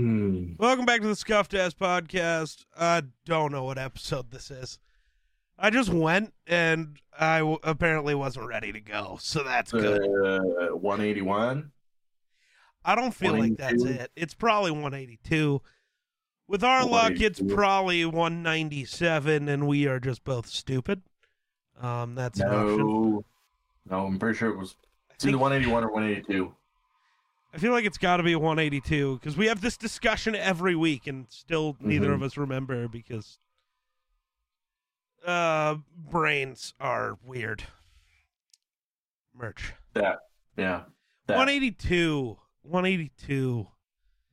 [0.00, 0.52] Hmm.
[0.56, 2.64] Welcome back to the Scuffed Ass Podcast.
[2.74, 4.78] I don't know what episode this is.
[5.58, 10.00] I just went and I w- apparently wasn't ready to go, so that's good.
[10.00, 11.70] Uh, 181.
[12.82, 14.10] I don't feel like that's it.
[14.16, 15.60] It's probably 182.
[16.48, 21.02] With our luck, it's probably 197, and we are just both stupid.
[21.78, 22.38] Um, that's.
[22.38, 23.22] No.
[23.90, 24.76] No, I'm pretty sure it was
[25.10, 26.54] it's either 181 or 182.
[27.52, 31.06] I feel like it's got to be 182 because we have this discussion every week,
[31.06, 32.14] and still neither Mhm.
[32.14, 33.38] of us remember because
[35.26, 37.64] uh, brains are weird.
[39.34, 39.74] Merch.
[39.94, 40.16] Yeah.
[41.26, 41.36] That.
[41.36, 42.38] 182.
[42.62, 43.66] 182.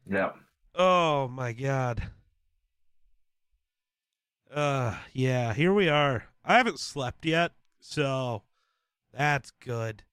[0.10, 0.32] Yeah.
[0.76, 2.10] Oh my god.
[4.52, 6.26] Uh yeah, here we are.
[6.46, 8.44] I haven't slept yet, so
[9.12, 10.04] that's good.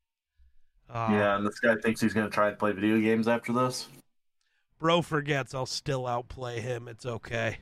[0.91, 3.52] Uh, yeah, and this guy thinks he's going to try and play video games after
[3.52, 3.88] this.
[4.79, 6.88] Bro forgets I'll still outplay him.
[6.88, 7.59] It's okay.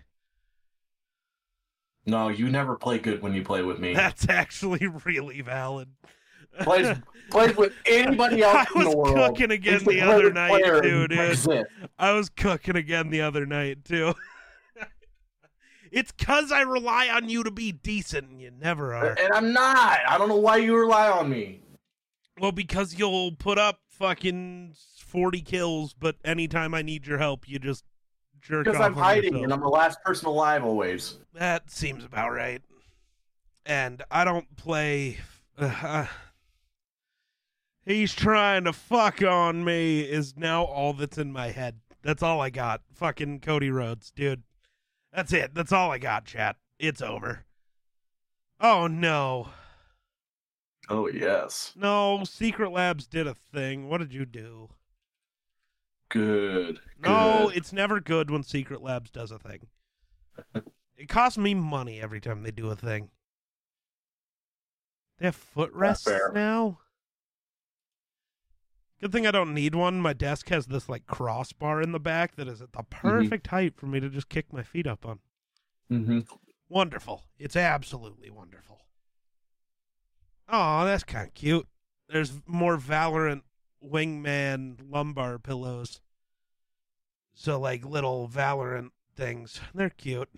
[2.05, 3.95] No, you never play good when you play with me.
[3.95, 5.89] That's actually really valid.
[6.61, 6.97] plays
[7.31, 9.17] plays with anybody else I in the world.
[9.17, 11.65] I was cooking again the other night too, dude.
[11.99, 14.15] I was cooking again the other night too.
[15.93, 19.17] it's cuz I rely on you to be decent and you never are.
[19.19, 20.01] And I'm not.
[20.09, 21.61] I don't know why you rely on me.
[22.41, 27.59] Well, because you'll put up fucking 40 kills, but anytime I need your help, you
[27.59, 27.85] just
[28.41, 29.45] jerk Because I'm hiding yourself.
[29.45, 31.19] and I'm the last person alive always.
[31.35, 32.63] That seems about right.
[33.67, 35.19] And I don't play.
[35.59, 36.07] Uh,
[37.85, 41.79] he's trying to fuck on me is now all that's in my head.
[42.03, 42.81] That's all I got.
[42.95, 44.43] Fucking Cody Rhodes, dude.
[45.13, 45.55] That's it.
[45.55, 46.57] That's all I got, chat.
[46.79, 47.45] It's over.
[48.61, 49.49] Oh no.
[50.89, 51.73] Oh yes.
[51.77, 53.89] No, Secret Labs did a thing.
[53.89, 54.71] What did you do?
[56.09, 56.81] Good.
[57.01, 57.57] No, good.
[57.57, 59.69] it's never good when Secret Labs does a thing.
[60.97, 63.11] it costs me money every time they do a thing.
[65.19, 66.81] They have footrests now.
[69.01, 70.01] Good thing I don't need one.
[70.01, 73.75] My desk has this like crossbar in the back that is at the perfect height
[73.77, 75.19] for me to just kick my feet up on.
[75.89, 76.21] hmm
[76.69, 77.25] Wonderful.
[77.39, 78.81] It's absolutely wonderful.
[80.49, 81.67] Oh, that's kind of cute.
[82.09, 83.43] There's more Valorant
[83.85, 86.01] wingman lumbar pillows.
[87.35, 89.61] So, like little Valorant things.
[89.75, 90.29] They're cute.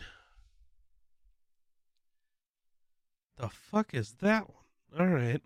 [3.36, 5.00] The fuck is that one?
[5.00, 5.42] All right.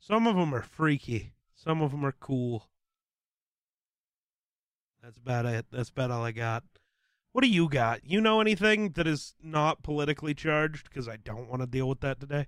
[0.00, 1.34] Some of them are freaky.
[1.54, 2.68] Some of them are cool.
[5.02, 5.66] That's about it.
[5.70, 6.64] That's about all I got.
[7.32, 8.00] What do you got?
[8.04, 10.88] You know anything that is not politically charged?
[10.88, 12.46] Because I don't want to deal with that today.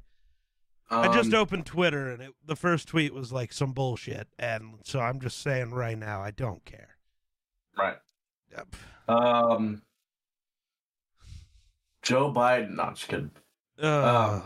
[0.90, 4.74] I just Um, opened Twitter and it, the first tweet was like some bullshit, and
[4.84, 6.96] so I'm just saying right now I don't care.
[7.76, 7.96] right.
[8.52, 8.76] Yep.
[9.08, 9.82] Um.
[12.02, 12.72] Joe Biden.
[12.76, 13.30] No, I'm just kidding.
[13.80, 14.42] Uh,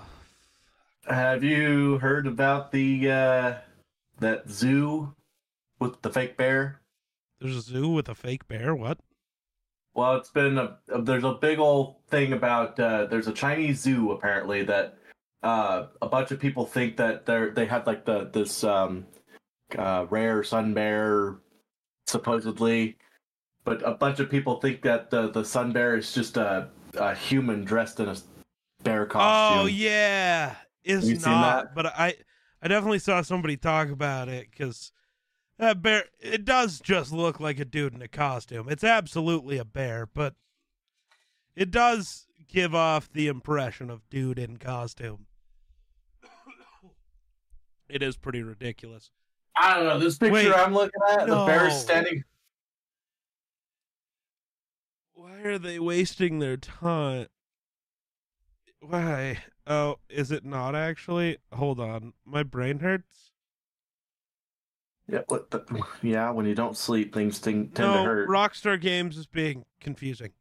[1.09, 3.55] Have you heard about the uh
[4.21, 5.15] that zoo
[5.81, 6.81] with the fake bear?
[7.41, 8.75] there's a zoo with a fake bear.
[8.75, 8.99] What?
[9.95, 14.13] Well, it's been a, there's a big old thing about uh, there's a Chinese zoo
[14.13, 14.97] apparently that
[15.43, 19.07] uh, a bunch of people think that they're they have like the this um,
[19.77, 21.39] uh, rare sun bear
[22.07, 22.97] supposedly,
[23.65, 27.15] but a bunch of people think that the the sun bear is just a, a
[27.15, 28.17] human dressed in a
[28.83, 29.61] bear costume.
[29.61, 31.75] Oh yeah, it's Have you seen not.
[31.75, 32.15] But I,
[32.61, 34.91] I definitely saw somebody talk about it because
[35.59, 36.05] that bear.
[36.21, 38.69] It does just look like a dude in a costume.
[38.69, 40.35] It's absolutely a bear, but
[41.55, 45.27] it does give off the impression of dude in costume.
[47.89, 49.11] It is pretty ridiculous.
[49.57, 49.99] I don't know.
[49.99, 52.25] This picture Wait, I'm looking at, the bear standing.
[55.15, 57.27] Why are they wasting their time?
[58.81, 59.39] Why?
[59.67, 61.39] Oh, is it not actually?
[61.53, 62.13] Hold on.
[62.25, 63.33] My brain hurts.
[65.11, 65.65] Yeah, what the,
[66.03, 66.31] yeah.
[66.31, 68.29] When you don't sleep, things ting- tend no, to hurt.
[68.29, 70.33] Rockstar Games is being confusing.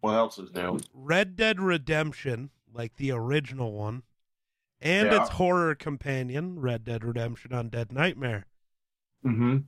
[0.00, 0.80] What else is new?
[0.92, 4.02] Red Dead Redemption, like the original one,
[4.80, 5.20] and Yeah.
[5.22, 8.46] its horror companion, Red Dead Redemption Undead Nightmare,
[9.24, 9.58] Mm-hmm.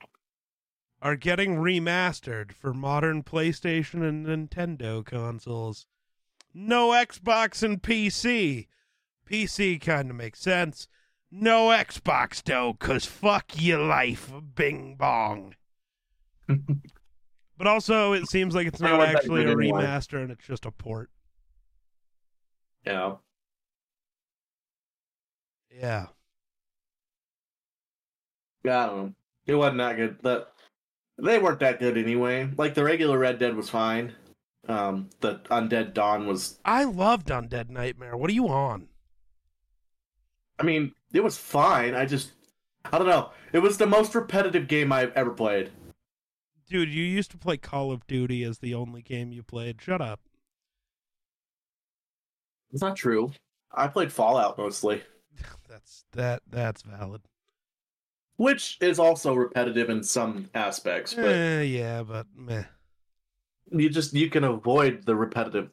[1.01, 5.87] are getting remastered for modern PlayStation and Nintendo consoles.
[6.53, 8.69] No Xbox and PC.
[9.29, 10.89] PC kind of makes sense.
[11.31, 15.55] No Xbox though, cause fuck your life, bing bong.
[17.57, 21.09] But also, it seems like it's not actually a remaster and it's just a port.
[22.87, 23.15] Yeah.
[25.71, 26.07] Yeah.
[28.65, 29.15] Yeah, I don't know.
[29.47, 30.19] It wasn't that good.
[30.23, 30.49] That
[31.19, 32.51] They weren't that good anyway.
[32.57, 34.15] Like the regular Red Dead was fine.
[34.67, 36.59] Um, the Undead Dawn was.
[36.65, 38.17] I loved Undead Nightmare.
[38.17, 38.89] What are you on?
[40.59, 41.95] I mean, it was fine.
[41.95, 42.33] I just,
[42.91, 43.31] I don't know.
[43.53, 45.71] It was the most repetitive game I've ever played.
[46.71, 49.83] Dude, you used to play Call of Duty as the only game you played.
[49.83, 50.21] Shut up.
[52.75, 53.33] It's not true.
[53.73, 55.03] I played Fallout mostly,
[55.69, 57.23] That's that that's valid.
[58.37, 62.65] which is also repetitive in some aspects, but Eh, yeah, but meh.
[63.71, 65.71] you just you can avoid the repetitive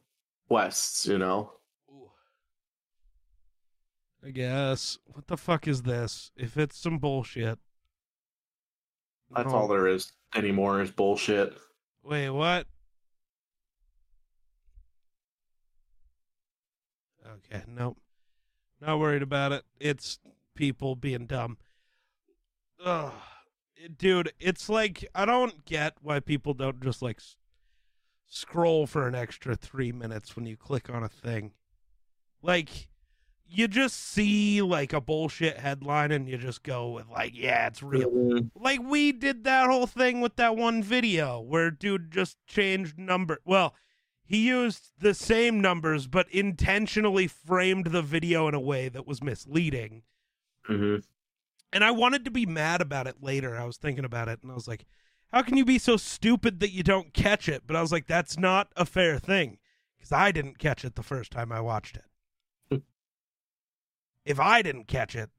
[0.48, 1.52] quests, you know.
[4.24, 5.00] I guess.
[5.06, 6.32] What the fuck is this?
[6.38, 7.58] If it's some bullshit.
[9.36, 11.58] That's all there is anymore is bullshit.
[12.04, 12.68] Wait, what?
[17.32, 17.98] Okay, nope.
[18.82, 19.64] Not worried about it.
[19.80, 20.20] It's
[20.56, 21.58] people being dumb.
[22.84, 23.14] Ugh.
[23.98, 27.36] Dude, it's like I don't get why people don't just like s-
[28.28, 31.54] scroll for an extra 3 minutes when you click on a thing.
[32.44, 32.90] Like
[33.48, 37.84] you just see like a bullshit headline and you just go with like, yeah, it's
[37.84, 38.48] real mm-hmm.
[38.56, 43.40] like we did that whole thing with that one video where dude just changed number
[43.46, 43.76] well
[44.32, 49.24] he used the same numbers but intentionally framed the video in a way that was
[49.24, 50.04] misleading
[50.66, 50.98] hmm
[51.74, 54.52] and i wanted to be mad about it later i was thinking about it and
[54.52, 54.86] i was like
[55.32, 58.08] how can you be so stupid that you don't catch it but i was like
[58.08, 59.58] that's not a fair thing
[59.98, 62.82] because i didn't catch it the first time i watched it
[64.26, 65.30] if i didn't catch it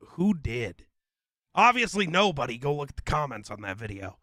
[0.00, 0.84] who did
[1.58, 2.56] Obviously, nobody.
[2.56, 4.18] Go look at the comments on that video.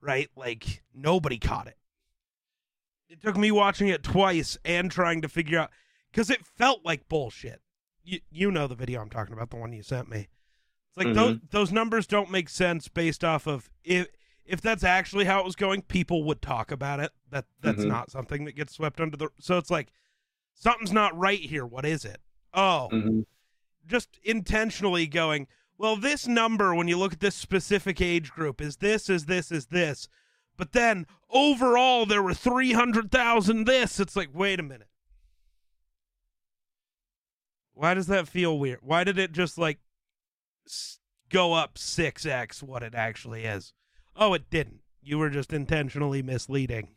[0.00, 0.30] Right?
[0.34, 1.76] Like, nobody caught it.
[3.10, 5.70] It took me watching it twice and trying to figure out
[6.12, 7.60] because it felt like bullshit.
[8.04, 10.28] You, you know the video I'm talking about, the one you sent me.
[10.88, 14.08] It's like those those numbers don't make sense based off of if
[14.44, 17.10] if that's actually how it was going, people would talk about it.
[17.30, 17.88] That that's Mhm.
[17.88, 19.28] not something that gets swept under the.
[19.40, 19.92] So it's like
[20.54, 21.66] something's not right here.
[21.66, 22.20] What is it?
[22.54, 23.20] Oh, hmm
[23.86, 28.76] just intentionally going, well, this number, when you look at this specific age group, is
[28.76, 30.06] this, is this, is this.
[30.60, 33.98] But then overall, there were 300,000 this.
[33.98, 34.88] It's like, wait a minute.
[37.72, 38.80] Why does that feel weird?
[38.82, 39.78] Why did it just like
[41.30, 43.72] go up 6x what it actually is?
[44.14, 44.80] Oh, it didn't.
[45.00, 46.88] You were just intentionally misleading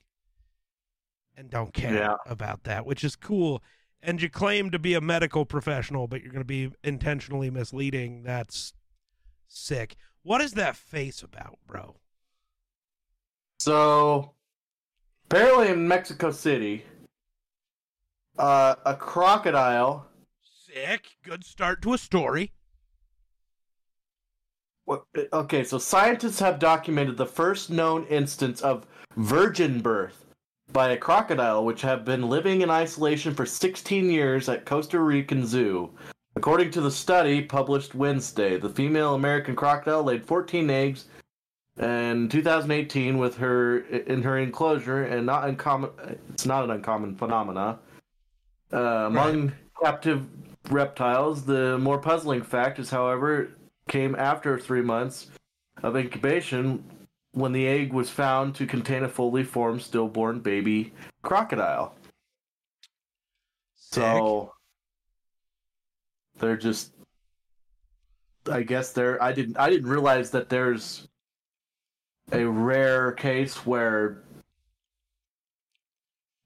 [1.38, 2.16] and don't care Yeah.
[2.26, 3.64] about that, which is cool
[4.02, 8.24] and you claim to be a medical professional, but you're going to be intentionally misleading.
[8.24, 8.74] That's
[9.48, 9.96] sick.
[10.22, 11.96] What is that face about, bro?
[13.64, 14.34] So,
[15.24, 16.84] apparently in Mexico City,
[18.38, 20.06] uh, a crocodile.
[20.42, 21.06] Sick.
[21.24, 22.52] Good start to a story.
[24.84, 30.26] What, okay, so scientists have documented the first known instance of virgin birth
[30.74, 35.48] by a crocodile, which have been living in isolation for 16 years at Costa Rican
[35.48, 35.90] Zoo.
[36.36, 41.06] According to the study published Wednesday, the female American crocodile laid 14 eggs
[41.78, 45.90] in 2018 with her in her enclosure, and not uncommon.
[46.30, 47.80] It's not an uncommon phenomena
[48.72, 50.28] uh, among captive
[50.70, 51.46] reptiles.
[51.46, 53.50] The more puzzling fact is, however,
[53.88, 55.28] came after three months
[55.82, 56.84] of incubation
[57.32, 61.96] when the egg was found to contain a fully formed stillborn baby crocodile.
[63.76, 64.04] Sick.
[64.04, 64.54] So
[66.38, 66.94] they're just
[68.52, 71.08] I guess they're I didn't I didn't realize that there's
[72.32, 74.24] a rare case where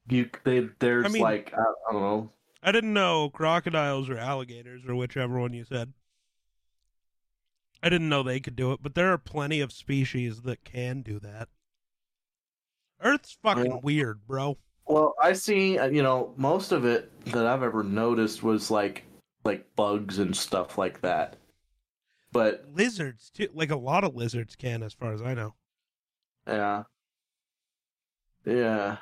[0.10, 2.30] you they there's I mean- like I, I don't know
[2.64, 5.94] I didn't know crocodiles or alligators or whichever one you said.
[7.84, 11.02] I didn't know they could do it, but there are plenty of species that can
[11.04, 11.48] do that.
[13.00, 13.80] Earth's fucking Yeah.
[13.84, 14.58] weird, bro.
[14.88, 15.78] Well, I see.
[15.78, 19.04] uh, You know, most of it that I've ever noticed was like
[19.46, 21.38] like bugs and stuff like that.
[22.34, 25.54] But Lizards too, like a lot of lizards can, as far as I know.
[26.48, 26.84] Yeah,
[28.46, 28.98] yeah.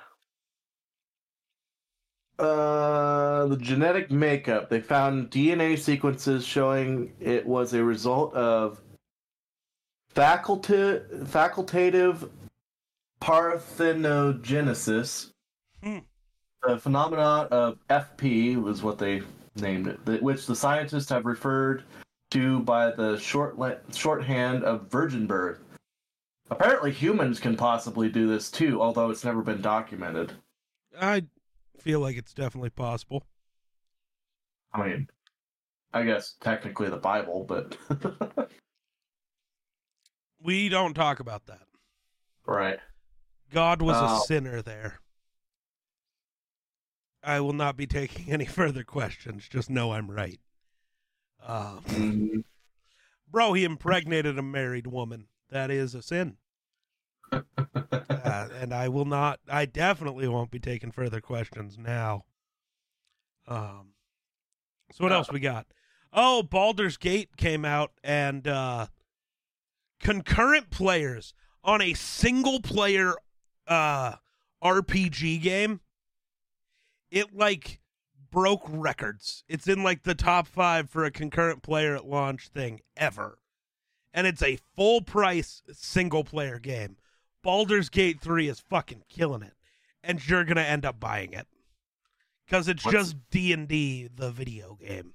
[2.37, 4.69] Uh, the genetic makeup.
[4.69, 8.81] They found DNA sequences showing it was a result of
[10.09, 12.29] faculty facultative
[13.21, 15.31] parthenogenesis.
[15.81, 15.99] Hmm.
[16.63, 19.21] The phenomenon of FP was what they
[19.55, 21.83] named it, which the scientists have referred
[22.31, 23.57] to by the short
[23.93, 25.59] shorthand of virgin birth.
[26.49, 30.33] Apparently, humans can possibly do this too, although it's never been documented.
[30.99, 31.25] I
[31.79, 33.25] feel like it's definitely possible.
[34.73, 35.07] I mean,
[35.93, 37.77] I guess technically the Bible, but
[40.41, 41.63] We don't talk about that.
[42.45, 42.79] Right.
[43.51, 44.17] God was Oh.
[44.17, 44.99] a sinner there.
[47.23, 49.47] I will not be taking any further questions.
[49.49, 50.39] Just know I'm right.
[51.41, 52.43] Um, Mhm.
[53.27, 55.27] bro, he impregnated a married woman.
[55.49, 56.37] That is a sin.
[57.31, 57.41] uh,
[58.59, 59.39] and I will not.
[59.49, 62.25] I definitely won't be taking further questions now.
[63.47, 63.93] Um.
[64.91, 65.67] So what else we got?
[66.13, 68.87] Oh, Baldur's Gate came out, and uh,
[69.99, 71.33] concurrent players
[71.63, 73.15] on a single player
[73.67, 74.15] uh
[74.63, 75.81] RPG game.
[77.11, 77.79] It like
[78.31, 79.43] broke records.
[79.47, 83.39] It's in like the top five for a concurrent player at launch thing ever.
[84.15, 86.95] And it's a full price single player game.
[87.43, 89.53] Baldur's Gate 3 is fucking killing it.
[90.01, 91.47] And you're going to end up buying it.
[92.49, 95.13] Cuz it's What's- just D&D the video game.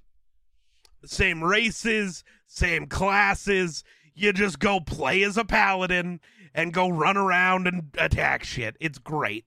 [1.03, 3.83] Same races, same classes.
[4.13, 6.19] You just go play as a paladin
[6.53, 8.77] and go run around and attack shit.
[8.79, 9.45] It's great.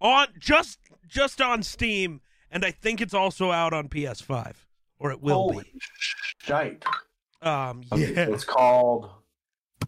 [0.02, 2.20] On just just on Steam
[2.52, 4.56] and I think it's also out on PS5
[5.00, 5.72] or it will Holy
[6.40, 6.82] shite!
[6.82, 6.88] be.
[7.48, 8.26] Um Okay, yeah.
[8.26, 9.10] so it's called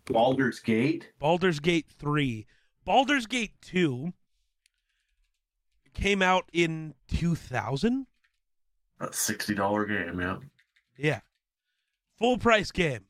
[0.06, 1.10] Baldur's Gate.
[1.20, 2.46] Baldur's Gate 3.
[2.86, 4.14] Baldur's Gate 2
[5.94, 8.06] came out in 2000?
[9.00, 10.38] A sixty dollar game, yeah.
[10.98, 11.20] Yeah.
[12.18, 13.06] Full price game.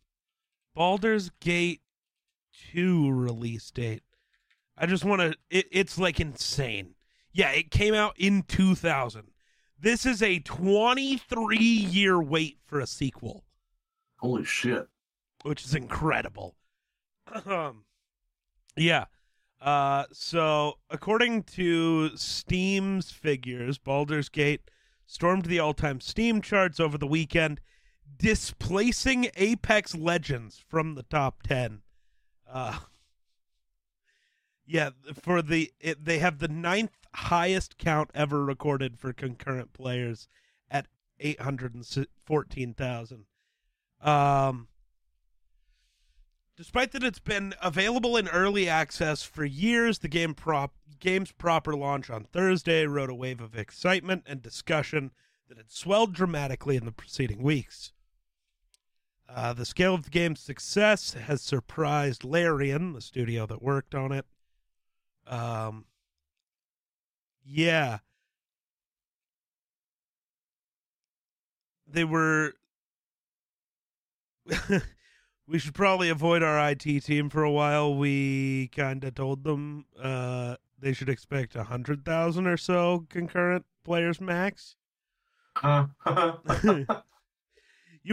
[0.75, 1.81] Baldur's Gate
[2.73, 4.03] 2 release date.
[4.77, 6.93] I just want to it, it's like insane.
[7.33, 9.23] Yeah, it came out in 2000.
[9.79, 13.45] This is a 23 year wait for a sequel,
[14.17, 14.87] Holy shit!
[15.43, 16.55] which is incredible.
[17.45, 17.83] Um
[18.77, 19.05] yeah.
[19.61, 24.61] Uh so according to Steam's figures, Baldur's Gate
[25.09, 27.59] stormed the all-time Steam charts over the weekend,
[28.15, 31.81] displacing Apex Legends from the top 10.
[32.47, 32.81] Uh
[34.67, 40.27] Yeah, for the it, they have the ninth highest count ever recorded for concurrent players
[40.69, 40.85] at
[41.19, 43.25] 814,000.
[44.01, 44.67] Um
[46.59, 51.73] Despite that it's been available in early access for years, the game prop game's proper
[51.73, 55.11] launch on Thursday rode a wave of excitement and discussion
[55.47, 57.93] that had swelled dramatically in the preceding weeks.
[59.29, 64.11] Uh, the scale of the game's success has surprised Larian, the studio that worked on
[64.11, 64.25] it.
[65.27, 65.85] Um,
[67.45, 67.99] yeah.
[71.87, 72.55] They were.
[75.49, 77.95] we should probably avoid our IT team for a while.
[77.95, 83.65] We kind of told them uh, they should expect a hundred thousand or so concurrent
[83.83, 84.75] players max.
[85.63, 85.85] you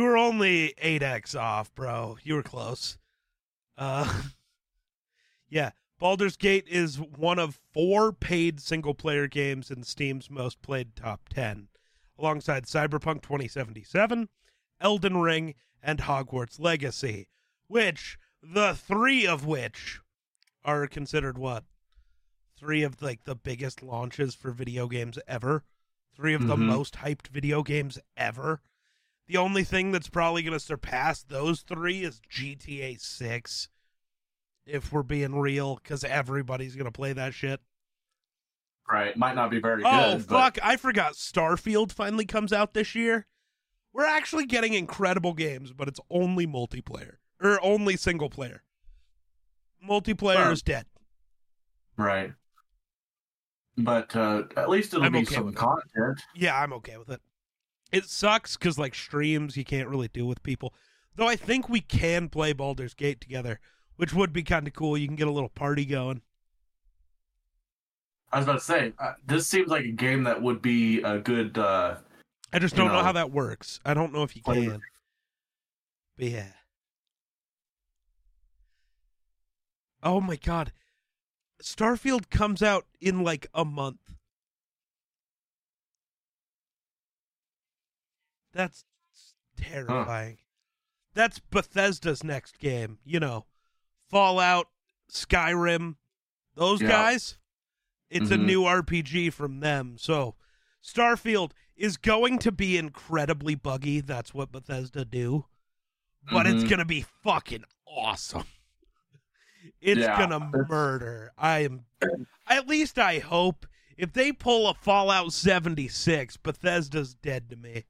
[0.03, 2.17] were only eight x off, bro.
[2.23, 2.97] You were close.
[3.77, 4.23] Uh,
[5.49, 5.73] yeah.
[5.99, 11.31] Baldur's Gate is one of four paid single player games in Steam's most played top
[11.31, 11.69] 10,
[12.19, 14.29] alongside Cyberpunk 2077,
[14.79, 15.55] Elden Ring,
[15.87, 17.29] and Hogwarts Legacy,
[17.69, 20.01] which, the three of which
[20.65, 21.63] are considered what?
[22.59, 25.63] Three of like the biggest launches for video games ever.
[26.17, 26.67] Three of the Mhm.
[26.67, 28.63] most hyped video games ever.
[29.29, 33.69] The only thing that's probably going to surpass those three is GTA 6
[34.65, 37.61] if we're being real, because everybody's gonna play that shit.
[38.89, 40.27] right, might not be very oh good.
[40.29, 40.59] fuck!
[40.63, 43.27] I forgot Starfield finally comes out this year.
[43.97, 48.63] We're actually getting incredible games, but it's only multiplayer or only single player.
[49.83, 50.85] Multiplayer is dead.
[51.97, 52.35] Right.
[53.79, 55.59] But uh, at least it'll I'm be okay some with it.
[55.59, 56.21] content.
[56.35, 57.23] Yeah, I'm okay with it.
[57.91, 60.75] It sucks because like streams you can't really do with people.
[61.15, 63.61] Though I think we can play Baldur's Gate together,
[63.97, 64.99] which would be kind of cool.
[64.99, 66.21] You can get a little party going.
[68.31, 71.19] I was about to say, uh, this seems like a game that would be a
[71.19, 71.57] good.
[71.57, 71.97] Uh,
[72.53, 73.81] I just don't know know, how that works.
[73.85, 74.83] I don't know if you can.
[76.17, 76.53] But yeah.
[80.03, 80.73] Oh my god.
[81.63, 83.99] Starfield comes out in like a month.
[88.53, 88.85] That's
[89.57, 90.39] terrifying.
[91.15, 93.47] That's Bethesda's next game, you know.
[94.09, 94.69] Fallout,
[95.11, 95.97] Skyrim,
[96.55, 96.89] those Yeah.
[96.89, 97.39] guys.
[98.09, 98.45] It's a Mhm.
[98.45, 99.99] new RPG from them.
[99.99, 100.37] So,
[100.83, 104.01] Starfield is going to be incredibly buggy.
[104.01, 105.47] That's what Bethesda do.
[106.33, 106.71] but it's Mhm.
[106.71, 108.45] gonna be fucking awesome.
[109.81, 111.33] It's Yeah, gonna murder.
[111.39, 111.85] I am.
[112.49, 113.67] At least I hope.
[113.97, 117.85] If they pull a Fallout 76, Bethesda's dead to me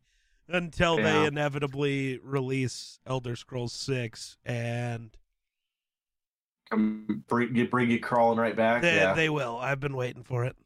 [0.48, 5.16] until they inevitably release Elder Scrolls 6 and
[6.70, 8.82] Come bring you bring you crawling right back.
[8.82, 9.14] they, yeah.
[9.14, 9.56] they will.
[9.58, 10.56] I've been waiting for it.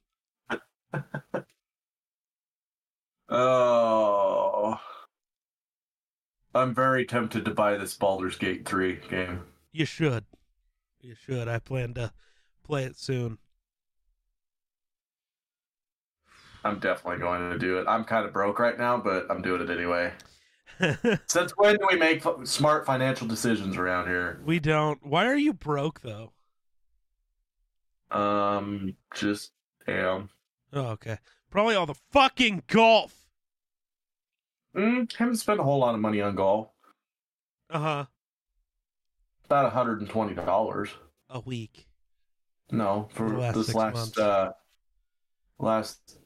[3.31, 4.79] Oh.
[6.55, 9.43] I'm very tempted to buy this Baldur's Gate 3 game.
[9.73, 10.25] You should.
[11.01, 11.47] You should.
[11.49, 12.13] I plan to
[12.65, 13.39] play it soon.
[16.65, 17.87] I'm definitely going to do it.
[17.89, 20.13] I'm kind of broke right now, but I'm doing it anyway.
[21.27, 24.41] Since when do we make f- smart financial decisions around here?
[24.45, 25.05] we don't.
[25.05, 26.33] Why are you broke though?
[28.11, 29.53] Um, just
[29.87, 30.31] am.
[30.73, 31.19] Oh, okay.
[31.51, 33.15] Probably all the fucking golf.
[34.77, 36.69] Mm, haven't spent a whole lot of money on golf.
[37.69, 38.05] Uh huh.
[39.47, 40.91] About $120.
[41.31, 41.87] A week.
[42.73, 44.19] No, for last this last months.
[44.19, 44.53] uh
[45.59, 46.19] last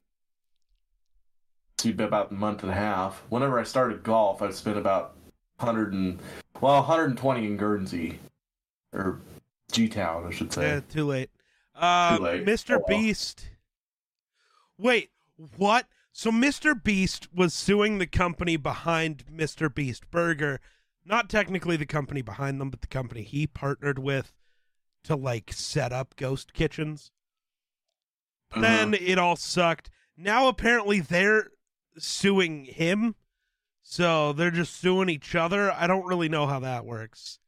[1.84, 3.22] about a month and a half.
[3.28, 5.16] Whenever I started golf, I've spent about
[5.58, 6.18] hundred and
[6.60, 8.18] well, hundred and twenty in Guernsey.
[8.92, 9.20] Or
[9.72, 10.62] G Town, I should say.
[10.62, 11.30] Yeah, too late.
[11.74, 12.46] Uh, late.
[12.46, 12.76] Mr.
[12.76, 12.98] Oh, well.
[12.98, 13.50] Beast.
[14.78, 15.10] Wait,
[15.56, 15.86] what?
[16.16, 16.80] So Mr.
[16.80, 19.72] Beast was suing the company behind Mr.
[19.74, 20.60] Beast Burger,
[21.04, 24.32] not technically the company behind them, but the company he partnered with
[25.02, 27.10] to like set up ghost kitchens.
[28.52, 28.60] Uh-huh.
[28.60, 29.90] Then it all sucked.
[30.16, 31.48] Now apparently they're
[31.98, 33.16] suing him.
[33.82, 35.72] So they're just suing each other.
[35.72, 37.40] I don't really know how that works.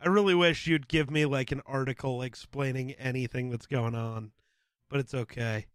[0.00, 4.32] I really wish you'd give me like an article explaining anything that's going on,
[4.88, 5.66] but it's okay.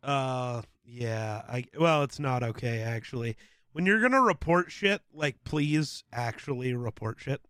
[0.00, 3.36] Uh yeah, I well, it's not okay actually.
[3.72, 7.40] When you're going to report shit, like please actually report shit.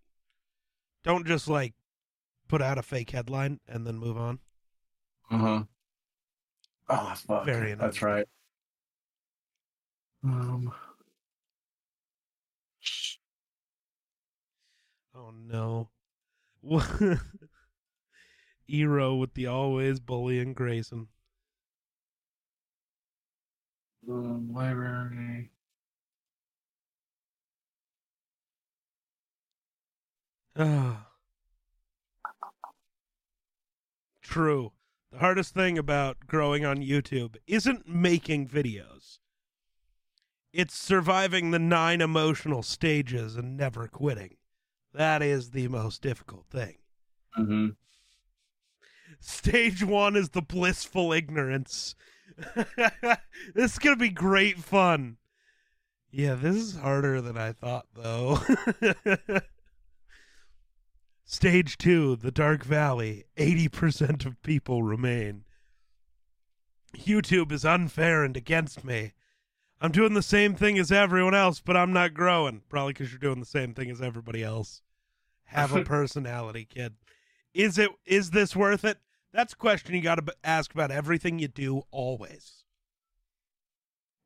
[1.03, 1.75] Don't just like
[2.49, 4.39] put out a fake headline and then move on.
[5.31, 5.65] Uh-huh.
[6.89, 7.45] Oh fuck.
[7.45, 7.75] Very.
[7.75, 8.27] That's right.
[10.23, 10.73] Um
[15.15, 15.91] Oh no.
[18.69, 21.09] Ero with the always bullying Grayson.
[24.07, 25.51] Library.
[34.23, 34.73] True.
[35.13, 39.19] The hardest thing about growing on YouTube isn't making videos.
[40.53, 44.37] It's surviving the nine emotional stages and never quitting.
[44.93, 46.77] That is the most difficult thing.
[47.39, 47.71] Mm-hmm.
[49.19, 51.97] Stage one is the blissful ignorance.
[53.55, 55.17] this is going to be great fun.
[56.11, 58.39] Yeah, this is harder than I thought, though.
[61.25, 63.25] Stage two, the Dark Valley.
[63.37, 65.45] 80% of people remain.
[66.97, 69.13] YouTube is unfair and against me.
[69.81, 72.63] I'm doing the same thing as everyone else, but I'm not growing.
[72.69, 74.83] Probably because you're doing the same thing as everybody else.
[75.45, 76.95] Have a personality, kid.
[77.53, 77.91] Is it?
[78.07, 78.99] Is this worth it?
[79.35, 82.63] That's a question you got to ask about everything you do always.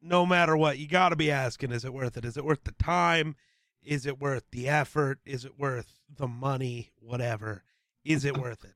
[0.02, 2.26] No matter what, you got to be asking: Is it worth it?
[2.26, 3.34] Is it worth the time?
[3.82, 5.20] Is it worth the effort?
[5.24, 6.92] Is it worth the money?
[7.00, 7.64] Whatever.
[8.04, 8.74] Is it worth it?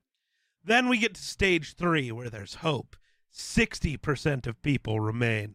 [0.65, 2.95] Then we get to stage three, where there's hope.
[3.29, 5.53] Sixty percent of people remain.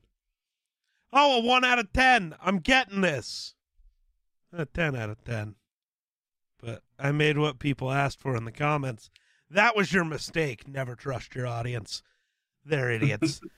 [1.12, 2.36] Oh, a one out of ten.
[2.40, 3.54] I'm getting this.
[4.52, 5.56] A ten out of ten.
[6.62, 9.10] But I made what people asked for in the comments.
[9.50, 10.68] That was your mistake.
[10.68, 12.02] Never trust your audience.
[12.64, 13.40] They're idiots.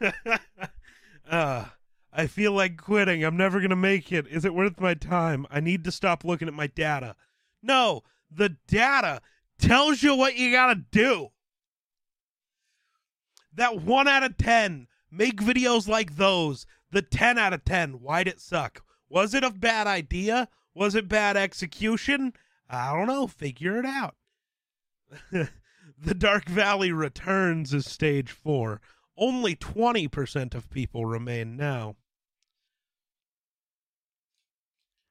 [1.30, 1.64] uh,
[2.12, 3.24] I feel like quitting.
[3.24, 4.26] I'm never going to make it.
[4.26, 5.46] Is it worth my time?
[5.50, 7.14] I need to stop looking at my data.
[7.62, 9.20] No, the data
[9.58, 11.28] tells you what you got to do.
[13.54, 14.86] That 1 out of 10.
[15.10, 16.66] Make videos like those.
[16.90, 17.94] The 10 out of 10.
[17.94, 18.82] Why'd it suck?
[19.08, 20.48] Was it a bad idea?
[20.74, 22.32] Was it bad execution?
[22.68, 23.26] I don't know.
[23.26, 24.14] Figure it out.
[25.32, 28.80] the Dark Valley returns as stage four.
[29.16, 31.96] Only 20% of people remain now.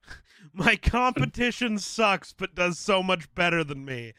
[0.54, 4.14] My competition sucks, but does so much better than me.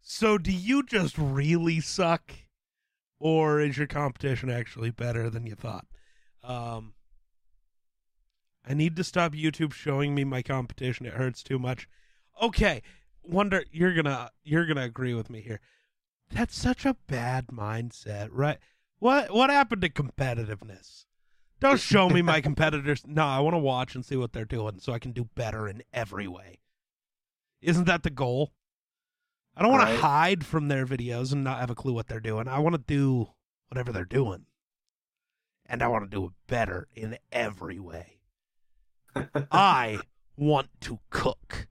[0.00, 2.32] So, do you just really suck?
[3.18, 5.86] Or is your competition actually better than you thought?
[6.42, 6.94] Um,
[8.66, 11.06] I need to stop YouTube showing me my competition.
[11.06, 11.88] It hurts too much.
[12.42, 12.82] Okay,
[13.24, 15.60] wonder you're gonna you're gonna agree with me here.
[16.30, 18.58] That's such a bad mindset, right?
[18.98, 21.04] What what happened to competitiveness?
[21.60, 23.02] Don't show me my competitors.
[23.06, 25.68] No, I want to watch and see what they're doing so I can do better
[25.68, 26.58] in every way.
[27.60, 28.52] Isn't that the goal?
[29.56, 29.94] I don't want Right.
[29.94, 32.48] to hide from their videos and not have a clue what they're doing.
[32.48, 33.28] I want to do
[33.68, 34.46] whatever they're doing.
[35.66, 38.18] And I want to do it better in every way.
[39.50, 40.00] I
[40.36, 41.68] want to cook.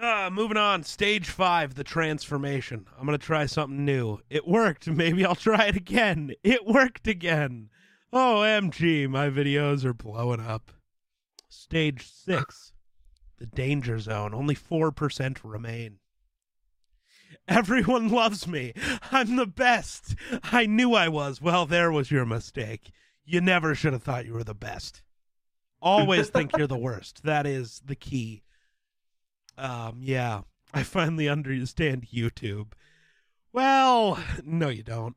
[0.00, 2.86] Uh, moving on, stage five, the transformation.
[2.98, 4.20] I'm gonna try something new.
[4.28, 4.86] It worked.
[4.88, 6.32] Maybe I'll try it again.
[6.42, 7.70] It worked again.
[8.12, 10.70] OMG, my videos are blowing up.
[11.48, 12.72] Stage six,
[13.38, 14.34] the danger zone.
[14.34, 15.98] Only 4% remain.
[17.48, 18.74] Everyone loves me.
[19.10, 20.14] I'm the best.
[20.44, 21.40] I knew I was.
[21.40, 22.90] Well, there was your mistake.
[23.24, 25.02] You never should have thought you were the best.
[25.80, 27.22] Always think you're the worst.
[27.24, 28.42] That is the key.
[29.58, 30.42] Um, yeah.
[30.74, 32.72] I finally understand YouTube.
[33.52, 35.16] Well, no, you don't.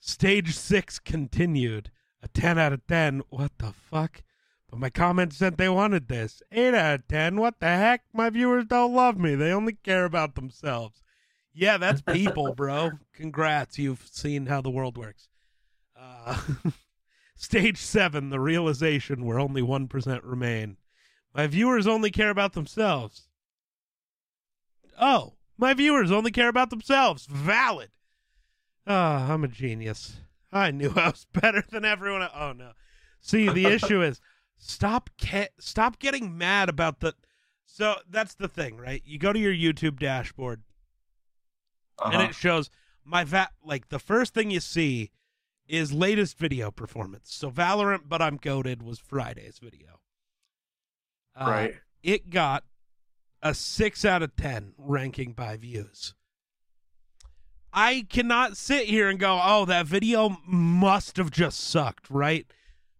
[0.00, 1.90] Stage six continued.
[2.22, 3.22] A 10 out of 10.
[3.28, 4.22] What the fuck?
[4.70, 6.42] But my comments said they wanted this.
[6.50, 7.36] 8 out of 10.
[7.36, 8.02] What the heck?
[8.12, 9.34] My viewers don't love me.
[9.34, 11.02] They only care about themselves.
[11.52, 12.92] Yeah, that's people, bro.
[13.12, 13.78] Congrats.
[13.78, 15.28] You've seen how the world works.
[15.98, 16.40] Uh,
[17.36, 20.76] stage seven, the realization where only 1% remain.
[21.34, 23.27] My viewers only care about themselves.
[25.00, 27.26] Oh, my viewers only care about themselves.
[27.26, 27.90] Valid.
[28.86, 30.16] Ah, I'm a genius.
[30.52, 32.22] I knew I was better than everyone.
[32.22, 32.72] el- Oh no.
[33.20, 34.20] See, the issue is
[34.56, 37.14] stop ca- stop getting mad about the
[37.66, 39.02] So that's the thing, right?
[39.04, 40.62] You go to your YouTube dashboard
[42.04, 42.24] and Uh-huh.
[42.28, 42.70] it shows
[43.04, 45.10] my va- like the first thing you see
[45.66, 47.32] is latest video performance.
[47.34, 50.00] So Valorant, but I'm goaded was Friday's video.
[51.36, 51.74] Uh, right.
[52.02, 52.64] It got
[53.42, 56.14] a six out of ten ranking by views.
[57.72, 62.46] I cannot sit here and go, "Oh, that video must have just sucked," right?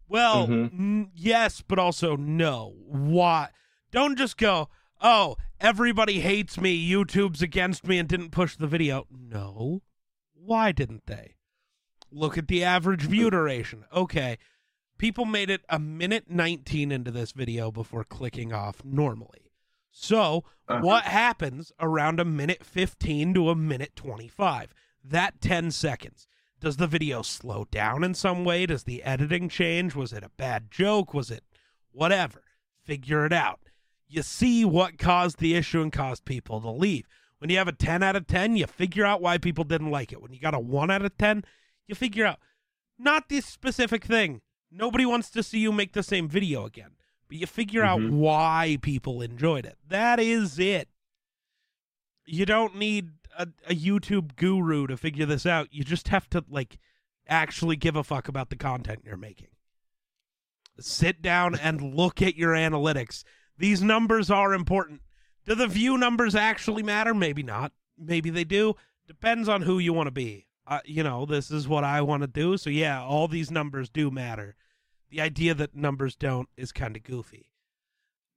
[0.07, 0.73] Well, Mhm.
[0.73, 2.75] n- yes, but also no.
[2.87, 3.51] Why?
[3.91, 4.69] Don't just go,
[5.01, 6.89] "Oh, everybody hates me.
[6.89, 9.83] YouTube's against me and didn't push the video." No.
[10.35, 11.37] Why didn't they?
[12.11, 13.85] Look at the average view duration.
[13.93, 14.39] Okay.
[14.97, 19.48] People made it a minute 19 into this video before clicking off normally.
[20.01, 20.81] So, Uh-huh.
[20.81, 24.73] what happens around a minute 15 to a minute 25?
[25.03, 26.29] That 10 seconds.
[26.61, 28.65] Does the video slow down in some way?
[28.67, 29.97] Does the editing change?
[29.97, 31.15] Was it a bad joke?
[31.15, 31.43] Was it
[31.91, 32.43] whatever?
[32.85, 33.61] Figure it out.
[34.07, 37.09] You see what caused the issue and caused people to leave.
[37.39, 40.13] When you have a 10 out of 10, you figure out why people didn't like
[40.13, 40.23] it.
[40.23, 41.45] When you got a 1 out of 10,
[41.89, 42.39] you figure out
[42.99, 44.43] not this specific thing.
[44.71, 46.93] Nobody wants to see you make the same video again,
[47.31, 48.11] you figure out Mhm.
[48.13, 49.77] why people enjoyed it.
[49.87, 50.89] That is it.
[52.25, 55.73] You don't need a, a YouTube guru to figure this out.
[55.73, 56.79] You just have to like
[57.27, 59.49] actually give a fuck about the content you're making.
[60.81, 63.25] Sit down and look at your analytics.
[63.57, 65.03] These numbers are important.
[65.45, 67.15] Do the view numbers actually matter?
[67.15, 67.73] Maybe not.
[67.97, 68.75] Maybe they do.
[69.07, 70.47] Depends on who you want to be.
[70.67, 72.59] Uh, you know, this is what I want to do.
[72.59, 74.55] So, yeah, all these numbers do matter.
[75.11, 77.51] The idea that numbers don't is kind of goofy.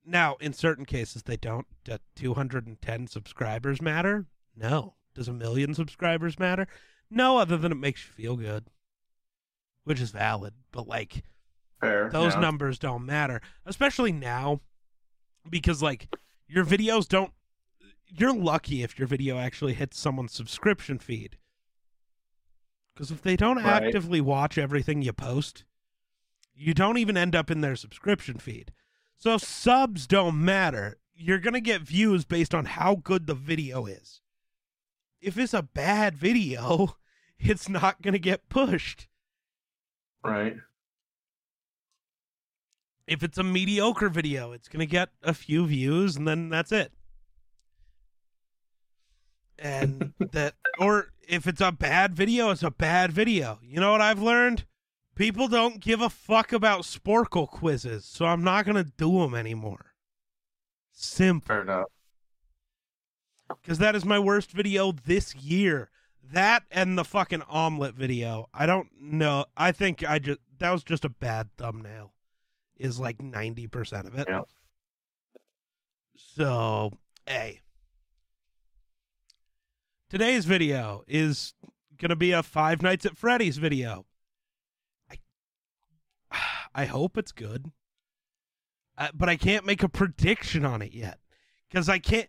[0.05, 1.67] Now, in certain cases, they don't.
[1.83, 4.25] Do 210 subscribers matter?
[4.55, 4.95] No.
[5.13, 6.67] Does a million subscribers matter?
[7.09, 8.65] No, other than it makes you feel good,
[9.83, 10.53] which is valid.
[10.71, 11.23] But, like,
[11.81, 12.09] Fair.
[12.09, 12.39] those yeah.
[12.39, 14.61] numbers don't matter, especially now,
[15.49, 16.07] because like
[16.47, 17.33] your videos don't.
[18.07, 21.37] You're lucky if your video actually hits someone's subscription feed.
[22.93, 23.83] Because if they don't Right.
[23.83, 25.63] actively watch everything you post,
[26.53, 28.71] you don't even end up in their subscription feed.
[29.17, 30.97] So subs don't matter.
[31.15, 34.21] You're going to get views based on how good the video is.
[35.21, 36.97] If it's a bad video,
[37.39, 39.07] it's not going to get pushed.
[40.23, 40.57] Right.
[43.07, 46.71] if it's a mediocre video, it's going to get a few views and then that's
[46.71, 46.91] it.
[49.59, 53.59] And that, or if it's a bad video, it's a bad video.
[53.61, 54.65] You know what I've learned?
[55.21, 59.35] People don't give a fuck about Sporcle quizzes, so I'm not going to do them
[59.35, 59.93] anymore.
[60.91, 61.45] Simple.
[61.45, 61.85] Fair enough.
[63.61, 65.91] Because that is my worst video this year.
[66.33, 68.47] That and the fucking omelet video.
[68.51, 69.45] I don't know.
[69.55, 72.13] I think I just, that was just a bad thumbnail,
[72.75, 74.25] is like 90% of it.
[74.27, 74.41] Yeah.
[76.15, 76.93] So,
[77.27, 77.61] hey.
[80.09, 81.53] Today's video is
[81.99, 84.07] going to be a Five Nights at Freddy's video.
[86.73, 87.71] I, hope it's good.
[88.97, 91.19] Uh, but I can't make a prediction on it yet.
[91.69, 92.27] Because I can't.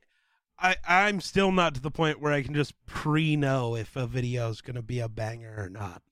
[0.59, 4.07] I, I'm still not to the point where I can just pre know if a
[4.07, 6.03] video is going to be a banger or not.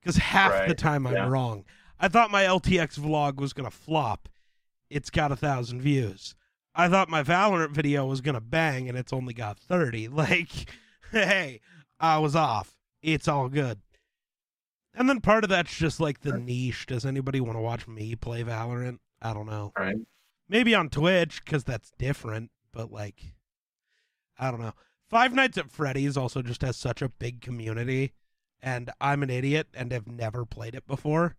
[0.00, 1.28] because half the time I'm yeah.
[1.28, 1.64] wrong.
[2.02, 4.28] I thought my LTX vlog was gonna flop.
[4.90, 6.34] It's got a thousand views.
[6.74, 10.08] I thought my Valorant video was gonna bang, and it's only got thirty.
[10.12, 10.50] Like,
[11.12, 11.60] hey,
[12.00, 12.74] I was off.
[13.02, 13.80] It's all good.
[14.94, 16.86] And then part of that's just like the niche.
[16.86, 18.98] Does anybody want to watch me play Valorant?
[19.22, 19.72] I don't know.
[19.78, 19.96] Right.
[20.48, 23.34] Maybe on Twitch because that's different, but like,
[24.38, 24.74] I don't know.
[25.08, 28.12] Five Nights at Freddy's also just has such a big community,
[28.60, 31.36] and I'm an idiot and have never played it before.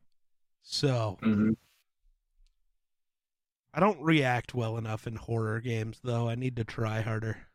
[0.62, 1.52] So hmm
[3.76, 6.30] I don't react well enough in horror games, though.
[6.30, 7.48] I need to try harder.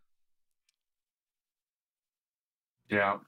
[2.91, 3.19] Yeah.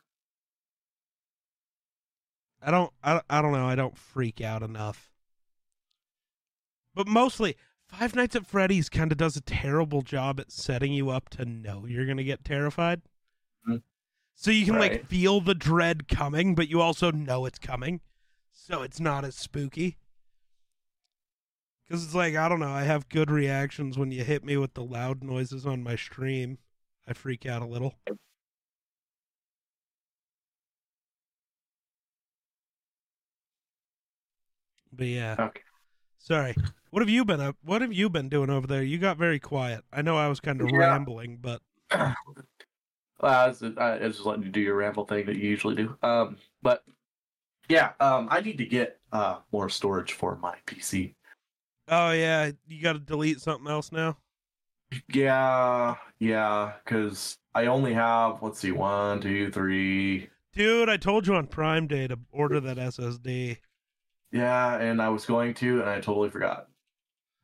[2.63, 2.93] I don't.
[3.03, 3.67] I, I don't know.
[3.67, 5.11] I don't freak out enough.
[6.95, 11.11] But mostly, Five Nights at Freddy's kind of does a terrible job at setting you
[11.11, 13.03] up to know you're gonna get terrified.
[13.67, 13.83] Mhm.
[14.35, 18.01] So you can like feel the dread coming, but you also know it's coming,
[18.53, 19.97] so it's not as spooky.
[21.87, 22.71] Because it's like I don't know.
[22.71, 26.59] I have good reactions when you hit me with the loud noises on my stream.
[27.07, 27.97] I freak out a little.
[35.01, 35.35] But yeah.
[35.39, 35.63] Okay.
[36.19, 36.55] Sorry.
[36.91, 37.57] What have you been up?
[37.65, 38.83] What have you been doing over there?
[38.83, 39.83] You got very quiet.
[39.91, 40.77] I know I was kind of Yeah.
[40.77, 42.15] rambling, but Well,
[43.23, 45.97] I was, I was just letting you do your ramble thing that you usually do.
[46.03, 46.85] Um, but
[47.71, 51.15] yeah, um, I need to get uh more storage for my PC.
[51.89, 54.19] oh yeah, you got to delete something else now.
[55.15, 60.29] Yeah, yeah, because I only have let's see, one, two, three.
[60.53, 63.57] Dude, I told you on Prime Day to order that SSD.
[64.33, 66.69] Yeah, and I was going to, and I totally forgot.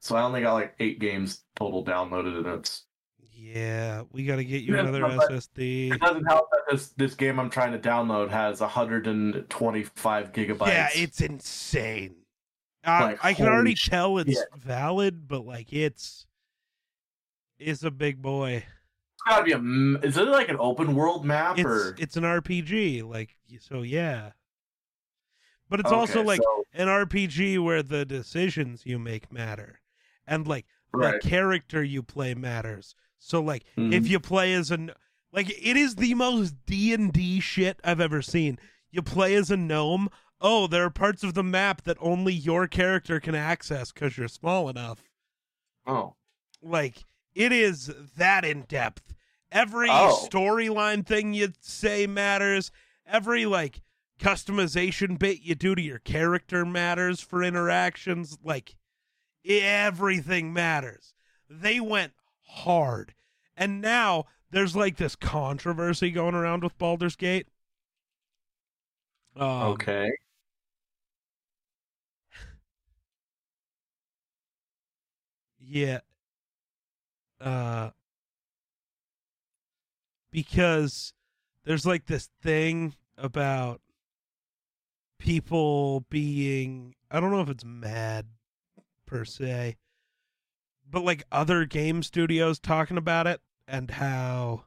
[0.00, 2.84] So I only got like eight games total downloaded, and it's
[3.32, 5.94] Yeah, we got to get you Yeah, another SSD.
[5.94, 10.66] it doesn't help that this this game I'm trying to download has 125 gigabytes.
[10.66, 12.14] Yeah, it's insane.
[12.84, 13.90] Uh, Like, I can already shit.
[13.90, 16.26] tell it's valid, but like it's
[17.58, 18.56] it's a big boy.
[18.64, 20.06] It's gotta be a.
[20.06, 21.96] Is it like an open world map It's or?
[21.98, 23.82] it's an RPG, like so.
[23.82, 24.30] Yeah,
[25.68, 29.80] but it's Okay, also like so- an RPG where the decisions you make matter,
[30.26, 31.20] and like right.
[31.20, 32.94] the character you play matters.
[33.18, 33.92] So like Mhm.
[33.92, 34.88] if you play as a
[35.32, 38.58] like it is the most D and D shit I've ever seen.
[38.90, 40.08] You play as a gnome.
[40.40, 44.28] Oh, there are parts of the map that only your character can access because you're
[44.28, 45.02] small enough.
[45.86, 46.14] oh,
[46.62, 49.14] Like it is that in depth.
[49.52, 50.26] Every Oh.
[50.30, 52.70] storyline thing you say matters.
[53.06, 53.80] Every like
[54.20, 58.38] customization bit you do to your character matters for interactions.
[58.42, 58.76] Like
[59.44, 61.14] everything matters.
[61.48, 63.14] They went hard.
[63.56, 67.48] And now there's like this controversy going around with Baldur's Gate.
[69.36, 70.10] Um, okay.
[75.60, 76.00] Yeah.
[77.40, 77.90] Uh
[80.30, 81.12] because
[81.64, 83.80] there's like this thing about
[85.18, 88.26] people being I don't know if it's mad
[89.06, 89.76] per se,
[90.88, 94.64] but like other game studios talking about it and how.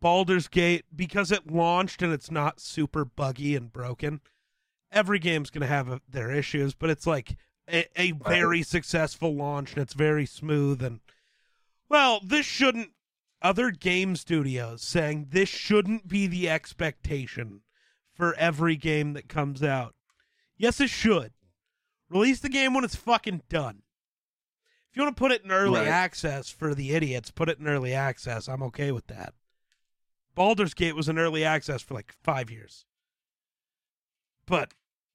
[0.00, 4.20] Baldur's Gate because it launched and it's not super buggy and broken.
[4.90, 7.36] Every game's going to have a, their issues, but it's like
[7.72, 10.98] a, a very successful launch and it's very smooth and
[11.88, 12.90] well, this shouldn't
[13.42, 17.60] other game studios saying this shouldn't be the expectation
[18.22, 19.96] for every game that comes out.
[20.56, 21.32] Yes, it should.
[22.08, 23.82] Release the game when it's fucking done.
[24.88, 25.88] If you want to put it in early Right.
[25.88, 28.46] access for the idiots, put it in early access.
[28.48, 29.34] I'm okay with that.
[30.36, 32.86] Baldur's Gate was in early access for like five years.
[34.46, 34.72] But,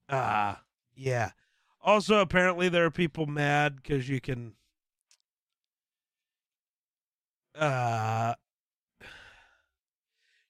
[0.10, 0.56] uh,
[0.93, 1.32] yeah.
[1.80, 4.56] Also, apparently, there are people mad because you can.
[7.56, 8.34] Uh,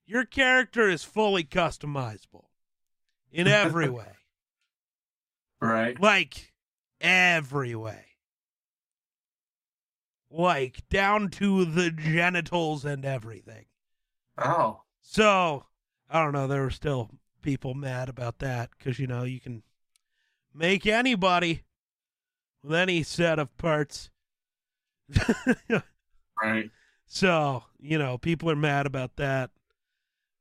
[0.08, 2.47] your character is fully customizable
[3.32, 4.06] in every way.
[5.60, 6.00] Right.
[6.00, 6.54] Like,
[7.02, 8.06] every way.
[10.30, 13.66] Like, down to the genitals and everything.
[14.38, 14.82] Oh.
[15.02, 15.66] So,
[16.12, 16.46] I don't know.
[16.46, 17.10] There were still
[17.42, 19.64] people mad about that because, you know, you can
[20.54, 21.64] make anybody
[22.62, 24.10] with any set of parts.
[26.42, 26.70] Right.
[27.08, 29.50] so, you know, people are mad about that.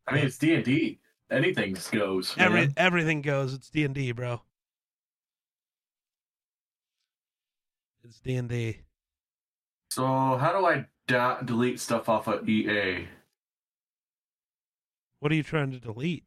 [0.07, 1.01] I mean, it's D and D.
[1.31, 2.35] Anything goes.
[2.39, 2.75] Every man.
[2.77, 3.53] everything goes.
[3.55, 4.41] It's D and D, bro.
[8.05, 8.79] It's D and D.
[9.91, 13.09] So how do I da- delete stuff off of EA?
[15.21, 16.25] What are you trying to delete?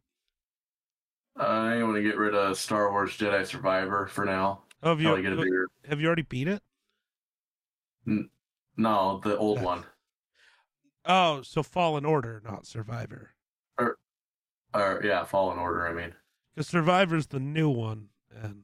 [1.38, 4.64] I want to get rid of Star Wars Jedi Survivor for now.
[4.84, 5.68] Oh, have you get a bigger.
[5.88, 6.62] have you already beat it?
[8.76, 9.64] No, the old Yeah.
[9.66, 9.84] one.
[11.06, 13.34] Oh, so Fallen Order, not Survivor.
[14.74, 15.88] Or yeah, Fallen Order.
[15.88, 16.14] I mean,
[16.54, 18.10] Because Survivor's the new one.
[18.36, 18.64] And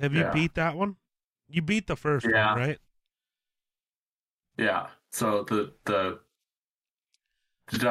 [0.00, 0.32] have you Yeah.
[0.32, 0.96] beat that one?
[1.48, 2.52] You beat the first Yeah.
[2.54, 2.78] one, right?
[4.58, 4.88] yeah.
[5.10, 6.20] So the the
[7.70, 7.86] Jedi.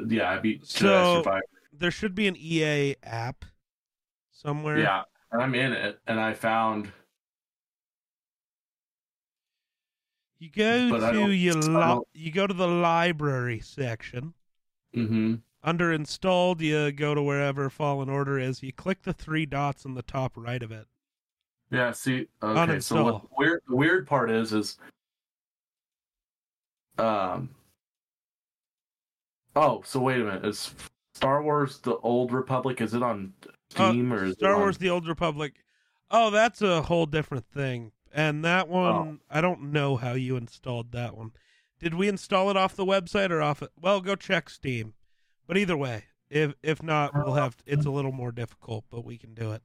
[0.00, 1.42] Uh, yeah, I beat Jedi So- Survivor.
[1.72, 3.44] There should be an EA app
[4.32, 4.78] somewhere.
[4.78, 6.92] Yeah, and I'm in it, and I found.
[10.38, 14.34] You go But to your li- you go to the library section.
[14.94, 15.34] Mm-hmm.
[15.62, 18.62] Under installed, you go to wherever Fallen Order is.
[18.62, 20.86] You click the three dots on the top right of it.
[21.70, 21.92] Yeah.
[21.92, 22.28] See.
[22.42, 22.80] Okay.
[22.80, 24.78] So what the weird the weird part is is.
[26.98, 27.50] Um.
[29.56, 30.44] Oh, so wait a minute.
[30.46, 30.74] Is
[31.14, 32.80] Star Wars: The Old Republic?
[32.80, 33.50] Is it on Uh,
[33.90, 35.62] Steam or is Star it on- Wars: The Old Republic.
[36.10, 37.92] Oh, that's a whole different thing.
[38.12, 39.18] And that one, Oh.
[39.30, 41.30] I don't know how you installed that one.
[41.78, 43.70] Did we install it off the website or off it?
[43.80, 44.94] Well, go check Steam.
[45.50, 47.56] But either way, if if not, we'll have.
[47.66, 49.64] It's a little more difficult, but we can do it.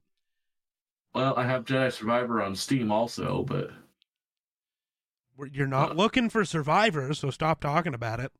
[1.13, 3.69] Well, I have Jedi Survivor on Steam also, but
[5.52, 5.93] You're not Uh.
[5.93, 8.32] looking for survivors, so stop talking about it.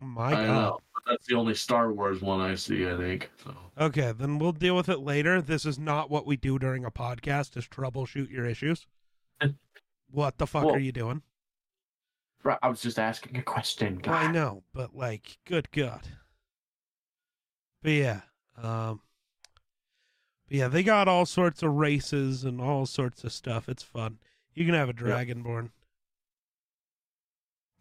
[0.00, 0.46] My I God.
[0.46, 0.78] know.
[0.92, 2.84] But that's the only Star Wars one I see.
[2.88, 3.30] I think.
[3.44, 3.54] So.
[3.78, 5.40] Okay, then we'll deal with it later.
[5.40, 7.56] This is not what we do during a podcast.
[7.56, 8.88] Is troubleshoot your issues.
[10.10, 11.22] what the fuck Well- are you doing?
[12.42, 14.00] Right, I was just asking a question.
[14.04, 16.08] Well, I know, but like, good God.
[17.82, 18.20] But yeah,
[18.60, 19.00] um,
[20.48, 23.68] but yeah, they got all sorts of races and all sorts of stuff.
[23.68, 24.18] It's fun.
[24.54, 25.70] You can have a dragonborn.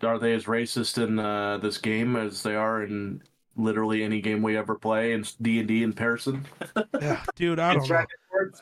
[0.03, 3.23] Are they as racist in uh, this game as they are in
[3.55, 6.45] literally any game we ever play in D and D in person?
[7.01, 8.05] Yeah, dude, I don't know.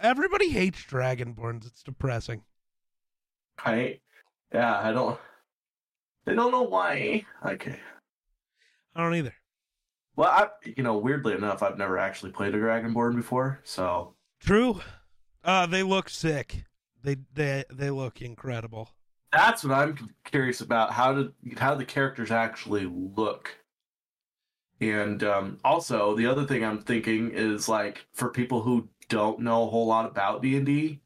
[0.01, 1.65] Everybody hates dragonborns.
[1.65, 2.43] It's depressing.
[3.63, 3.99] I,
[4.53, 5.19] yeah, I don't.
[6.25, 7.25] They don't know why.
[7.45, 7.79] Okay.
[8.95, 9.33] I don't either.
[10.15, 14.81] Well, I, you know, weirdly enough, I've never actually played a Dragonborn before, so True.
[15.43, 16.63] Uh, they look sick.
[17.03, 18.89] They they they look incredible.
[19.31, 20.91] that's what I'm curious about.
[20.91, 23.55] How did how the characters actually look?
[24.81, 29.63] And um, also, the other thing I'm thinking is like for people who don't know
[29.63, 31.01] a whole lot about D and D,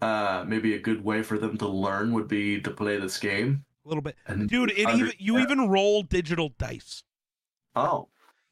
[0.00, 3.64] uh, maybe a good way for them to learn would be to play this game.
[3.84, 4.70] A little bit, And dude.
[4.70, 7.02] It even you even roll digital dice.
[7.76, 8.08] Oh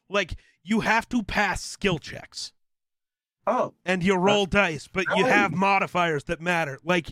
[0.09, 2.53] Like you have to pass skill checks.
[3.47, 5.29] oh and you roll dice, but you Oh.
[5.29, 6.79] have modifiers that matter.
[6.83, 7.09] Like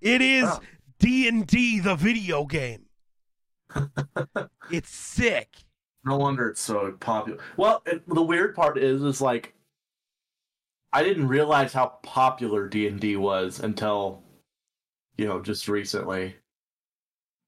[0.00, 0.60] it is Oh.
[0.98, 2.86] D and D, the video game.
[4.70, 5.48] it's sick.
[6.04, 7.38] No wonder it's so popular.
[7.56, 9.54] Well, it, the weird part is, is like,
[10.92, 14.22] I didn't realize how popular D and D was until,
[15.16, 16.36] you know, just recently.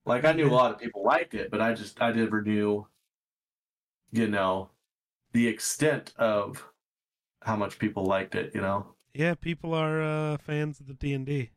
[0.04, 2.86] Like, I knew a lot of people liked it, but I just I never knew,
[4.16, 4.70] you know,
[5.32, 6.64] the extent of
[7.42, 8.52] how much people liked it.
[8.54, 8.86] You know.
[9.14, 11.50] Yeah, people are uh, fans of the D and D.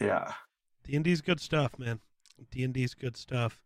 [0.00, 0.32] Yeah,
[0.82, 2.00] D and D's good stuff, man.
[2.50, 3.62] D and D's good stuff.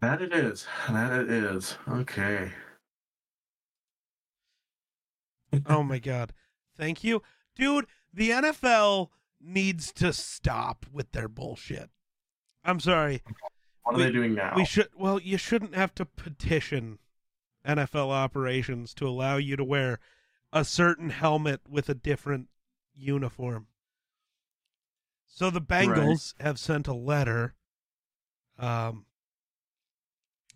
[0.00, 0.66] that it is.
[0.88, 1.76] That it is.
[1.88, 2.52] Okay.
[5.66, 6.32] Oh my god,
[6.76, 7.22] thank you,
[7.56, 7.86] dude.
[8.12, 9.08] The NFL
[9.40, 11.90] needs to stop with their bullshit.
[12.64, 13.22] I'm sorry.
[13.90, 14.52] What are We- they doing now?
[14.54, 14.88] We should.
[14.94, 17.00] Well, you shouldn't have to petition
[17.64, 19.98] NFL operations to allow you to wear
[20.52, 22.48] a certain helmet with a different
[22.94, 23.66] uniform.
[25.26, 27.54] So the Bengals have sent a letter,
[28.58, 29.06] um,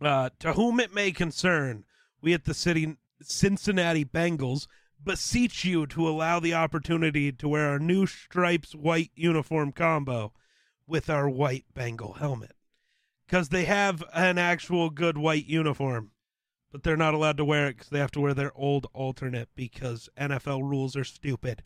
[0.01, 1.85] uh, to whom it may concern.
[2.20, 4.68] We at the city Cincinnati Bengals
[5.03, 10.33] beseech you to allow the opportunity to wear our new stripes white uniform combo
[10.87, 12.57] with our white Bengal helmet
[13.26, 16.10] because they have an actual good white uniform,
[16.70, 19.48] but they're not allowed to wear it because they have to wear their old alternate
[19.54, 21.62] because NFL rules are stupid.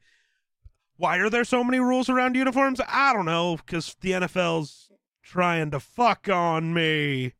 [0.97, 2.81] Why are there so many rules around uniforms?
[2.89, 4.91] I don't know because the NFL's
[5.23, 7.35] trying to fuck on me.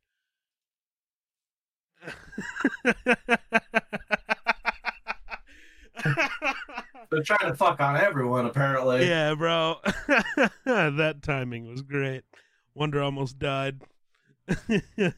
[7.11, 9.07] They're trying to fuck on everyone, apparently.
[9.07, 9.77] yeah, bro.
[10.65, 12.23] that timing was great.
[12.75, 13.81] Wonder almost died.
[14.67, 15.13] If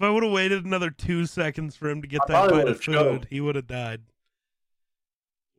[0.00, 2.80] I would have waited another two seconds for him to get I that bite of
[2.80, 3.26] food, choked.
[3.30, 4.02] he would have died.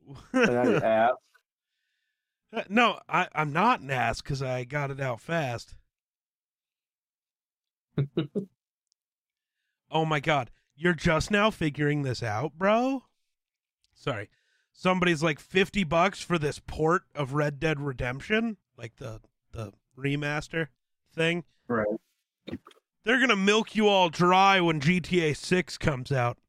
[0.34, 1.12] ass.
[2.54, 5.76] Uh, no, I, I'm not an ass because I got it out fast.
[9.92, 10.52] oh my god.
[10.78, 13.04] You're just now figuring this out, bro?
[13.94, 14.30] Sorry.
[14.74, 19.22] Somebody's like 50 bucks for this port of Red Dead Redemption, like the
[19.54, 20.68] the remaster
[21.14, 21.46] thing.
[21.70, 21.88] Right.
[23.06, 26.40] They're going to milk you all dry when GTA 6 comes out.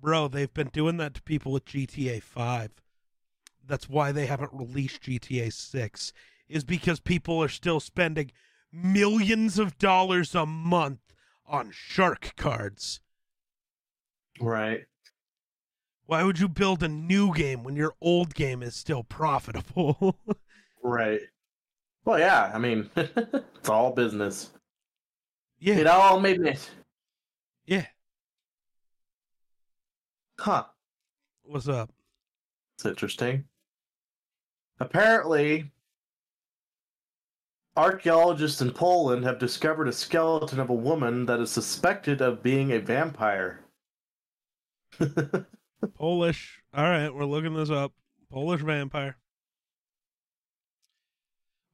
[0.00, 2.70] Bro, they've been doing that to people with GTA 5.
[3.66, 6.12] That's why they haven't released GTA 6
[6.48, 8.30] is because people are still spending
[8.72, 11.00] millions of dollars a month
[11.44, 13.00] on shark cards.
[14.40, 14.84] Right.
[16.06, 20.16] Why would you build a new game when your old game is still profitable?
[20.80, 21.20] Right.
[22.04, 22.52] Well, yeah.
[22.54, 24.50] I mean, it's all business.
[25.58, 25.76] Yeah.
[25.76, 26.70] It all made it.
[27.66, 27.86] Yeah.
[30.38, 30.64] Huh.
[31.42, 31.90] What's up?
[32.76, 33.44] It's interesting.
[34.80, 35.70] Apparently,
[37.76, 42.72] archaeologists in Poland have discovered a skeleton of a woman that is suspected of being
[42.72, 43.60] a vampire.
[45.94, 46.60] Polish.
[46.74, 47.92] All right, we're looking this up.
[48.30, 49.16] Polish vampire.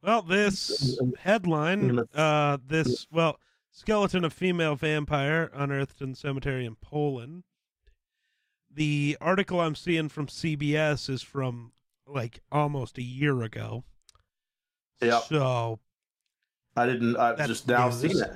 [0.02, 3.38] Well, this headline, uh, this well,
[3.78, 7.42] skeleton of female vampire unearthed in cemetery in Poland.
[8.70, 11.72] The article I'm seeing from CBS is from
[12.06, 13.84] like almost a year ago.
[15.02, 15.22] Yep.
[15.24, 15.80] So,
[16.76, 17.16] I didn't.
[17.16, 18.00] I've just now news.
[18.00, 18.30] seen it.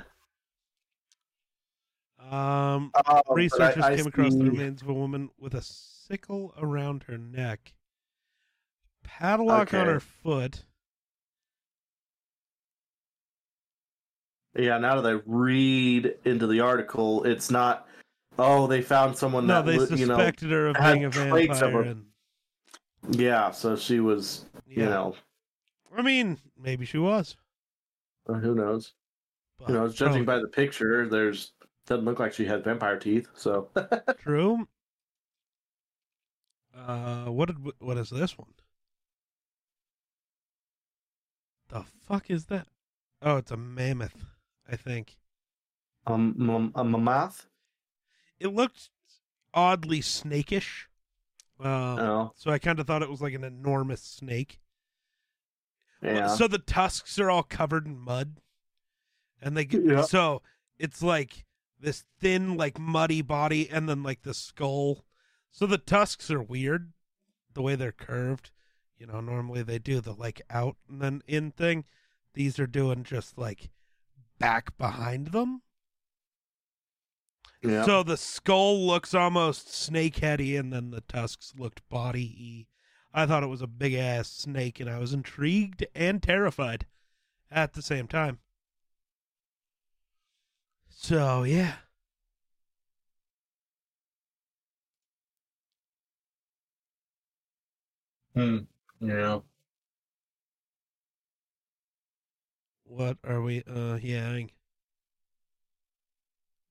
[2.33, 6.53] um, Oh, researchers I- I came across the remains of a woman with a sickle
[6.59, 7.75] around her neck,
[9.05, 10.65] padlock on her foot.
[14.59, 17.87] Yeah, now that I read into the article, it's not.
[18.39, 20.17] Oh, they found someone No, that they you know.
[20.17, 21.81] suspected her of being a vampire.
[21.83, 22.07] And,
[23.11, 24.45] Yeah, so she was.
[24.67, 24.83] yeah.
[24.85, 25.15] You know,
[25.97, 27.37] I mean, maybe she was.
[28.29, 28.95] uh, who knows?
[29.59, 31.53] But You know, judging by the picture, there's
[31.87, 33.29] doesn't look like she had vampire teeth.
[33.35, 33.71] So
[34.19, 34.69] true.
[36.77, 38.53] Uh, what did what is this one?
[41.71, 42.69] The fuck is that?
[43.21, 44.25] Oh, it's a mammoth.
[44.69, 45.17] I think
[46.07, 47.47] um, um, a mammoth.
[48.39, 48.91] it looked
[49.55, 50.87] oddly snakish.
[51.63, 54.61] Uh, Oh, so I kind of thought it was like an enormous snake.
[56.03, 56.29] yeah.
[56.29, 58.41] So the tusks are all covered in mud,
[59.43, 60.03] and they get Yeah.
[60.03, 60.43] so
[60.79, 61.45] it's like
[61.81, 65.05] this thin, like muddy body, and then like the skull.
[65.51, 66.93] So the tusks are weird,
[67.55, 68.51] the way they're curved.
[68.97, 71.85] You know, normally they do the like out and then in thing.
[72.35, 73.71] These are doing just like
[74.39, 75.63] back behind them.
[77.63, 77.85] yeah.
[77.85, 82.67] So the skull looks almost snakeheady, and then the tusks looked body
[83.15, 83.23] y.
[83.23, 86.87] I thought it was a big ass snake, and I was intrigued and terrified
[87.51, 88.39] at the same time.
[90.91, 91.77] So yeah,
[98.35, 98.59] Hmm.
[99.01, 99.41] Yeah.
[102.89, 104.51] What are we uh yaing?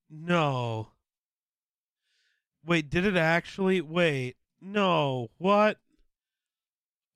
[0.10, 0.90] No.
[2.66, 3.82] Wait, did it actually?
[3.82, 5.30] Wait, no.
[5.38, 5.78] What?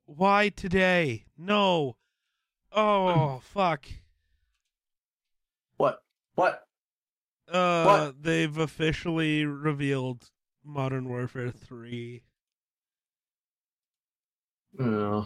[0.05, 1.25] Why today?
[1.37, 1.97] No.
[2.71, 3.85] Oh fuck.
[5.77, 6.03] What?
[6.35, 6.67] What?
[7.51, 8.23] Uh, What?
[8.23, 10.29] they've officially revealed
[10.63, 12.23] Modern Warfare 3.
[14.79, 15.25] Yeah.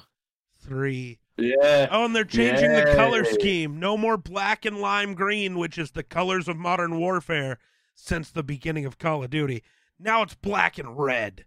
[0.62, 1.20] 3.
[1.38, 1.88] Yeah.
[1.92, 3.80] Oh, and they're changing the color scheme.
[3.80, 7.60] No more black and lime green, which is the colors of Modern Warfare
[7.94, 9.62] since the beginning of Call of Duty.
[10.00, 11.46] Now it's black and red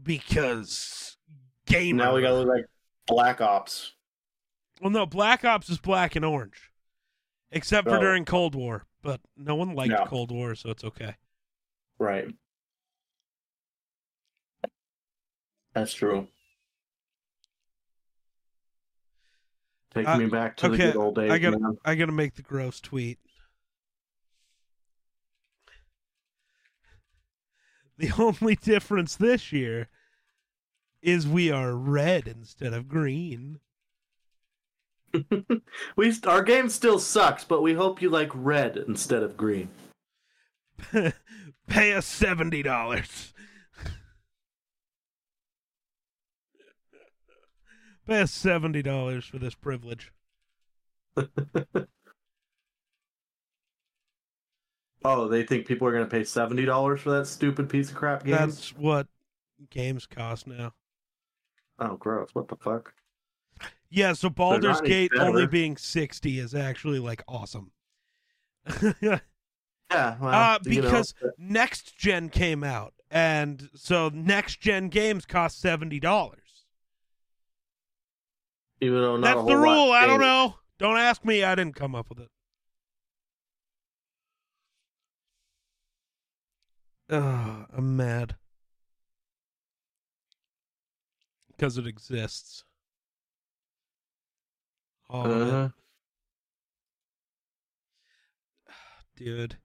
[0.00, 1.16] because
[1.66, 2.04] gamer.
[2.04, 2.66] Now we gotta look like
[3.06, 3.92] Black Ops.
[4.80, 6.70] Well, no, Black Ops is black and orange,
[7.52, 8.00] except for Oh.
[8.00, 8.86] during Cold War.
[9.02, 10.06] But no one liked No.
[10.06, 11.16] Cold War, so it's okay.
[11.98, 12.26] Right.
[15.74, 16.28] That's true.
[19.94, 21.78] Take Uh, me back to the good old days, I gotta- man.
[21.84, 23.18] I gotta make the gross tweet.
[27.96, 29.88] The only difference this year
[31.00, 33.60] is we are red instead of green.
[35.96, 39.68] We our game still sucks, but we hope you like red instead of green.
[41.68, 43.32] Pay us seventy dollars.
[48.06, 50.12] Pay us seventy dollars for this privilege.
[55.04, 58.24] Oh, they think people are gonna pay seventy dollars for that stupid piece of crap
[58.24, 58.34] game?
[58.36, 59.06] That's what
[59.70, 60.72] games cost now.
[61.78, 62.30] Oh, gross!
[62.32, 62.94] What the fuck?
[63.90, 67.70] Yeah, so Baldur's Gate only being 60 is actually like awesome.
[69.90, 75.24] Yeah, well, Uh, you know, because next gen came out, and so next gen games
[75.26, 76.43] cost seventy dollars.
[78.84, 79.92] Even though That's the rule.
[79.92, 80.56] I don't know.
[80.78, 81.42] Don't ask me.
[81.42, 82.28] I didn't come up with it.
[87.10, 88.36] Ugh, I'm mad
[91.48, 92.64] because it exists.
[95.10, 95.14] It.
[95.14, 95.68] Uh-huh.
[99.16, 99.56] dude.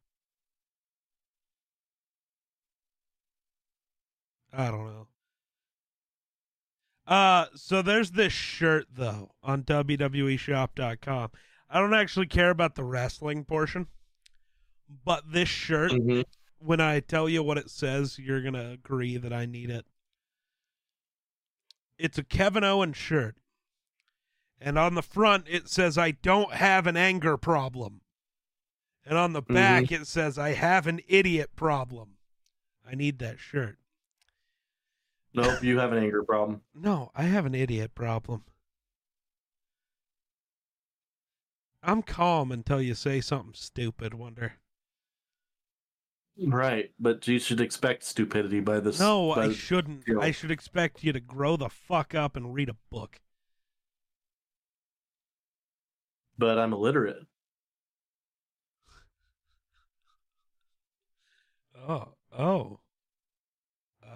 [4.52, 5.09] I don't know.
[7.10, 11.32] Uh, so there's this shirt though on WWEshop.com.
[11.70, 13.88] I don't actually care about the wrestling portion,
[15.04, 16.24] but this shirt, Mhm.
[16.60, 19.88] when I tell you what it says, you're gonna agree that I need it.
[21.98, 23.38] It's a Kevin Owens shirt,
[24.62, 28.02] and on the front it says, "I don't have an anger problem."
[29.04, 32.18] And on the back, it says, I have an idiot problem.
[32.86, 33.80] I need that shirt.
[35.34, 36.62] Nope, you have an anger problem.
[36.74, 38.44] No, I have an idiot problem.
[41.84, 44.54] I'm calm until you say something stupid, Wonder.
[46.42, 49.00] Right, but you should expect stupidity by this.
[49.00, 50.04] No, by I shouldn't.
[50.20, 53.20] I should expect you to grow the fuck up and read a book.
[56.40, 57.28] but I'm illiterate.
[61.88, 62.80] Oh, oh.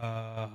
[0.02, 0.50] Uh,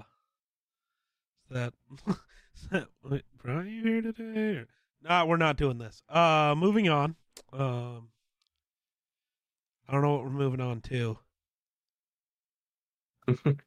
[1.50, 1.72] that,
[2.70, 4.56] that, wait, Brian, you here today?
[4.58, 4.66] Or?
[5.02, 6.02] Nah, we're not doing this.
[6.08, 7.16] Uh, moving on.
[7.52, 8.08] Um,
[9.88, 11.18] I don't know what we're moving on to.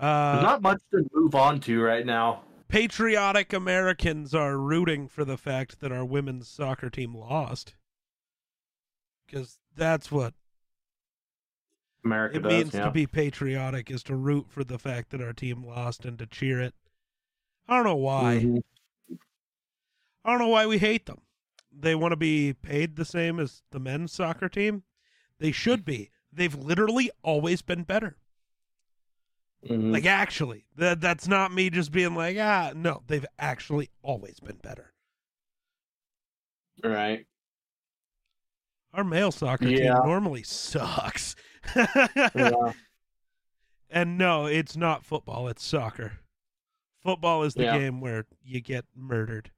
[0.00, 2.42] Uh, not much to move on to right now.
[2.68, 7.74] patriotic Americans are rooting for the fact that our women's soccer team lost.
[9.26, 10.34] Because that's what
[12.08, 12.52] America it does.
[12.52, 12.84] means yeah.
[12.84, 16.26] to be patriotic is to root for the fact that our team lost and to
[16.26, 16.74] cheer it.
[17.66, 18.40] I don't know why.
[18.44, 18.62] Mhm.
[20.24, 21.22] I don't know why we hate them.
[21.70, 24.82] They want to be paid the same as the men's soccer team.
[25.38, 26.10] They should be.
[26.32, 28.16] They've literally always been better.
[29.64, 29.92] Mhm.
[29.92, 33.02] Like actually, that that's not me just being like ah no.
[33.06, 34.92] They've actually always been better.
[36.84, 37.26] right.
[38.94, 39.94] Our male soccer Yeah.
[39.94, 41.34] team normally sucks.
[41.76, 42.72] Yeah.
[43.90, 45.48] and no, it's not football.
[45.48, 46.20] It's soccer.
[47.02, 47.78] Football is the Yeah.
[47.78, 49.50] game where you get murdered.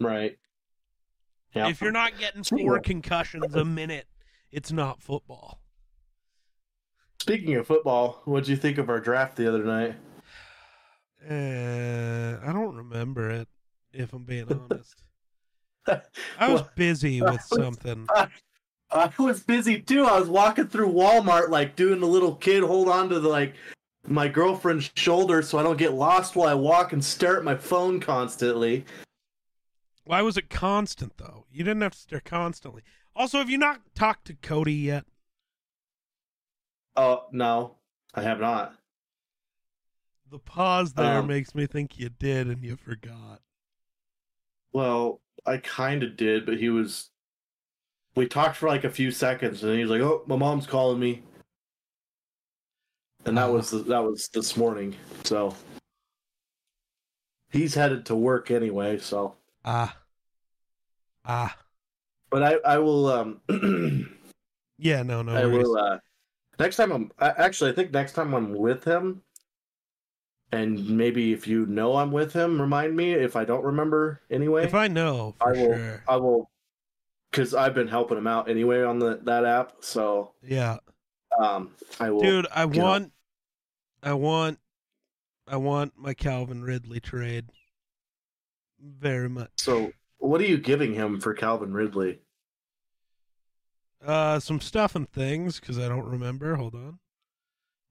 [0.00, 0.36] right.
[1.54, 1.68] Yeah.
[1.68, 4.06] If you're not getting four concussions a minute,
[4.52, 5.62] it's not football.
[7.22, 9.94] Speaking of football, what would you think of our draft the other night?
[11.28, 13.48] Uh, I don't remember it,
[13.92, 15.02] if I'm being honest.
[15.88, 18.06] I was Well, busy I with was- something.
[18.14, 18.28] I
[19.18, 20.04] was busy too.
[20.04, 23.54] I was walking through Walmart, like doing the little kid hold on to the like
[24.06, 27.56] my girlfriend's shoulder so I don't get lost while I walk and stare at my
[27.56, 28.84] phone constantly.
[30.04, 31.46] Why was it constant though?
[31.50, 32.82] You didn't have to stare constantly.
[33.14, 35.04] Also, have you not talked to Cody yet?
[36.96, 37.76] Oh no,
[38.14, 38.74] I have not.
[40.30, 43.40] The pause there Um, makes me think you did and you forgot.
[44.72, 47.10] Well, I kind of did, but he was.
[48.16, 50.98] We talked for like a few seconds, and he was like, "Oh, my mom's calling
[50.98, 51.22] me,"
[53.26, 54.96] and that was that was this morning.
[55.24, 55.54] So
[57.50, 58.98] he's headed to work anyway.
[58.98, 59.34] So,
[59.66, 59.96] Ah.
[61.26, 61.56] Ah.
[62.30, 63.40] but I I will um
[64.78, 65.34] Yeah, no, no.
[65.34, 65.66] I worries.
[65.66, 65.98] will uh
[66.58, 69.22] next time I'm actually I think next time I'm with him.
[70.52, 74.64] And maybe if you know I'm with him, remind me if I don't remember anyway.
[74.64, 75.74] If I know I will.
[75.74, 76.02] sure.
[76.08, 76.48] I will,
[77.30, 79.72] because I've been helping him out anyway on the that app.
[79.80, 80.78] So Yeah.
[81.38, 82.20] um, I will.
[82.20, 82.82] Dude, I know.
[82.82, 83.12] want
[84.02, 84.58] I want
[85.48, 87.46] I want my Calvin Ridley trade.
[88.80, 89.50] Very much.
[89.56, 92.20] So what are you giving him for Calvin Ridley?
[94.04, 96.56] Uh some stuff and things cuz I don't remember.
[96.56, 96.98] Hold on.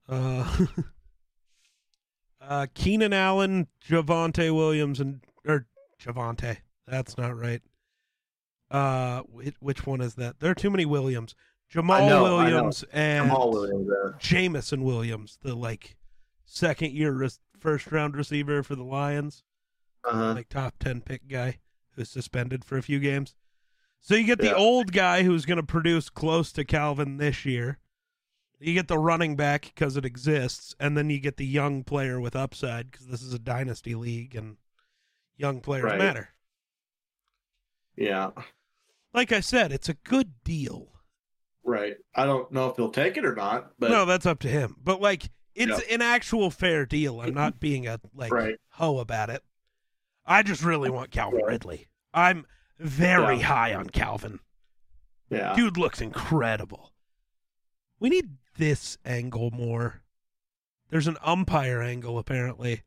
[0.07, 0.65] Uh
[2.41, 5.65] Uh Keenan Allen, Javonte Williams and or
[5.99, 6.57] Javonte.
[6.87, 7.61] That's not right.
[8.71, 9.21] Uh
[9.59, 10.39] which, one is that?
[10.39, 11.35] There are too many Williams.
[11.69, 13.89] Jamal know, Williams and Jamal Williams.
[13.89, 15.97] Uh, Jameson Williams, the like
[16.45, 19.43] second year res- first round receiver for the Lions,
[20.03, 21.59] uh like top 10 pick guy
[21.95, 23.35] who's suspended for a few games.
[24.01, 24.53] So you get the Yeah.
[24.55, 27.79] old guy who's going to produce close to Calvin this year.
[28.59, 32.19] You get the running back because it exists, and then you get the young player
[32.19, 34.57] with upside because this is a dynasty league and
[35.37, 35.97] young players Right.
[35.97, 36.29] matter.
[37.95, 38.29] Yeah.
[39.15, 40.89] Like I said, it's a good deal.
[41.63, 41.95] Right.
[42.13, 44.75] I don't know if he'll take it or not, but no, that's up to him.
[44.83, 45.95] But like, it's Yeah.
[45.95, 47.21] an actual fair deal.
[47.21, 48.57] I'm not being a like Right.
[48.71, 49.41] hoe about it.
[50.25, 51.51] I just really want Calvin Right.
[51.53, 51.87] Ridley.
[52.13, 52.45] I'm
[52.77, 53.45] very Yeah.
[53.45, 54.39] high on Calvin.
[55.29, 55.55] yeah.
[55.55, 56.91] Dude looks incredible.
[57.99, 60.01] We need this angle more.
[60.89, 62.83] There's an umpire angle apparently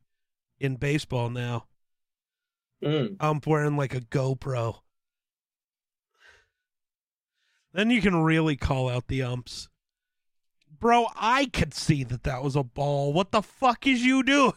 [0.59, 1.65] in baseball now.
[2.83, 3.17] Mm.
[3.19, 4.81] ump wearing like a GoPro.
[7.79, 9.69] Then you can really call out the umps.
[10.81, 13.13] Bro, I could see that that was a ball.
[13.13, 14.51] What the fuck is you doing?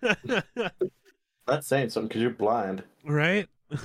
[1.44, 2.84] That's saying something because you're blind.
[3.04, 3.48] right?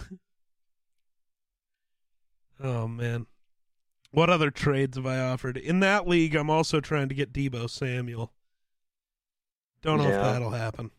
[2.63, 3.25] oh man.
[4.11, 5.57] What other trades have I offered?
[5.57, 8.31] In that league, I'm also trying to get Deebo Samuel.
[9.81, 10.91] Don't know if that'll happen.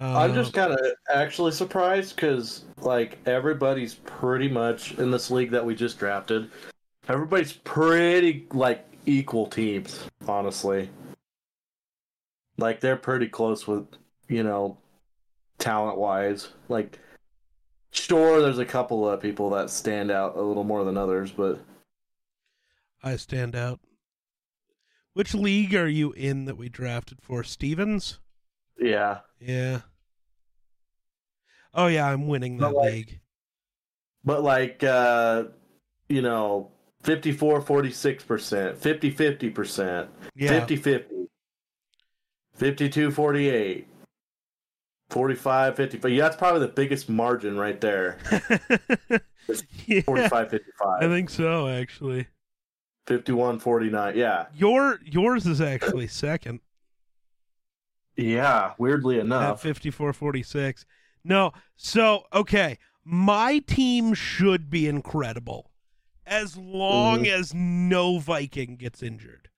[0.00, 0.78] I'm Uh, just kind of
[1.12, 6.50] actually surprised because like everybody's pretty much in this league that we just drafted.
[7.08, 10.88] Everybody's pretty like equal teams, honestly.
[12.58, 13.86] Like they're pretty close with
[14.28, 14.76] you know
[15.58, 16.48] talent wise.
[16.68, 16.98] Like
[17.90, 21.58] sure, there's a couple of people that stand out a little more than others, but
[23.02, 23.80] I stand out.
[25.14, 27.42] Which league are you in that we drafted for?
[27.42, 28.20] Stevens?
[28.80, 29.18] yeah.
[29.40, 29.80] Yeah.
[31.74, 33.20] Oh yeah, I'm winning that But, like, league.
[34.24, 35.44] But like uh
[36.08, 36.70] you know
[37.02, 40.08] 54 46%, 50 50%.
[40.34, 40.48] Yeah.
[40.48, 41.14] 50 50
[42.54, 43.86] 52 48
[45.10, 48.18] 45 55 yeah that's probably the biggest margin right there
[49.86, 50.60] yeah, 45
[51.00, 52.26] I think so actually.
[53.06, 56.60] 51 49 yeah Your yours is actually second
[58.16, 60.84] yeah weirdly at enough 54-46.
[61.24, 65.70] No, so okay, my team should be incredible
[66.26, 67.40] as long Mm-hmm.
[67.40, 69.48] as no Viking gets injured.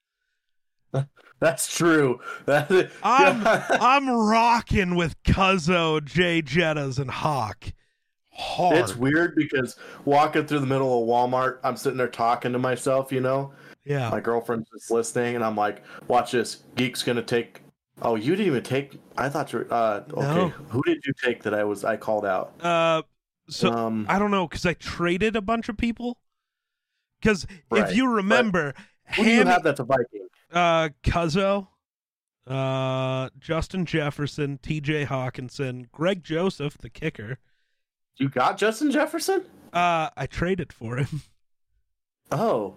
[1.39, 2.91] that's true I'm.
[3.03, 7.71] I'm rocking with Cuzzo, Jay Jettas, and Hawk.
[8.33, 8.77] Hard.
[8.77, 13.11] it's weird because walking through the middle of walmart i'm sitting there talking to myself
[13.11, 13.51] you know
[13.83, 14.09] yeah.
[14.09, 17.61] my girlfriend's just listening and i'm like watch this geek's gonna take
[18.01, 20.49] oh you didn't even take i thought you were uh okay No.
[20.49, 23.01] who did you take that i was i called out Uh,
[23.49, 26.17] so um I don't know because I traded a bunch of people.
[27.19, 28.73] Because Right, if you remember,
[29.15, 31.67] who do you have that's a viking uh, Cuzzo,
[32.47, 35.05] uh, Justin Jefferson, T.J.
[35.05, 37.39] Hockenson, Greg Joseph, the kicker.
[38.17, 39.43] You got Justin Jefferson?
[39.73, 41.21] Uh, I traded for him.
[42.31, 42.75] Oh,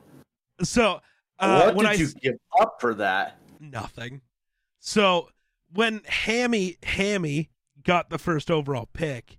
[0.63, 1.01] So
[1.39, 3.39] uh, what when did I you give up for that?
[3.61, 4.21] nothing.
[4.87, 5.31] So
[5.73, 7.49] when Hammy Hammy
[7.83, 9.39] got the first overall pick,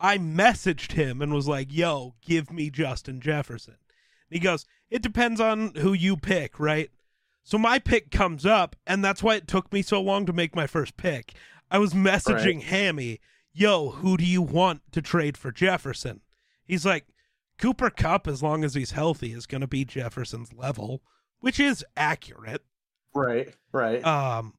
[0.00, 5.02] I messaged him and was like, "Yo, give me Justin Jefferson." And he goes, "It
[5.02, 6.90] depends on who you pick, right?"
[7.44, 10.56] So my pick comes up, and that's why it took me so long to make
[10.56, 11.34] my first pick.
[11.70, 13.20] I was messaging Hammy,
[13.52, 16.22] "Yo, who do you want to trade for Jefferson?"
[16.64, 17.04] He's like,
[17.58, 21.02] "Cooper Kupp, as long as he's healthy, is going to be Jefferson's level,"
[21.40, 22.64] which is accurate.
[23.14, 24.02] Right, right.
[24.02, 24.54] Um,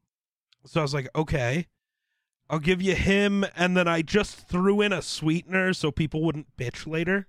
[0.64, 1.66] so I was like, okay,
[2.50, 6.56] I'll give you him, and then I just threw in a sweetener so people wouldn't
[6.56, 7.26] bitch later.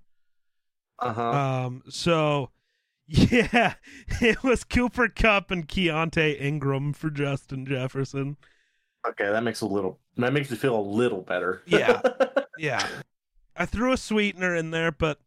[0.99, 1.29] Uh huh.
[1.31, 2.49] Um, so
[3.07, 3.73] yeah,
[4.21, 8.37] it was Cooper Kupp and Keaontay Ingram for Justin Jefferson.
[9.07, 9.99] okay, that makes a little.
[10.17, 11.63] That makes me feel a little better.
[11.65, 12.01] Yeah.
[12.57, 12.85] Yeah,
[13.55, 15.21] I threw a sweetener in there, but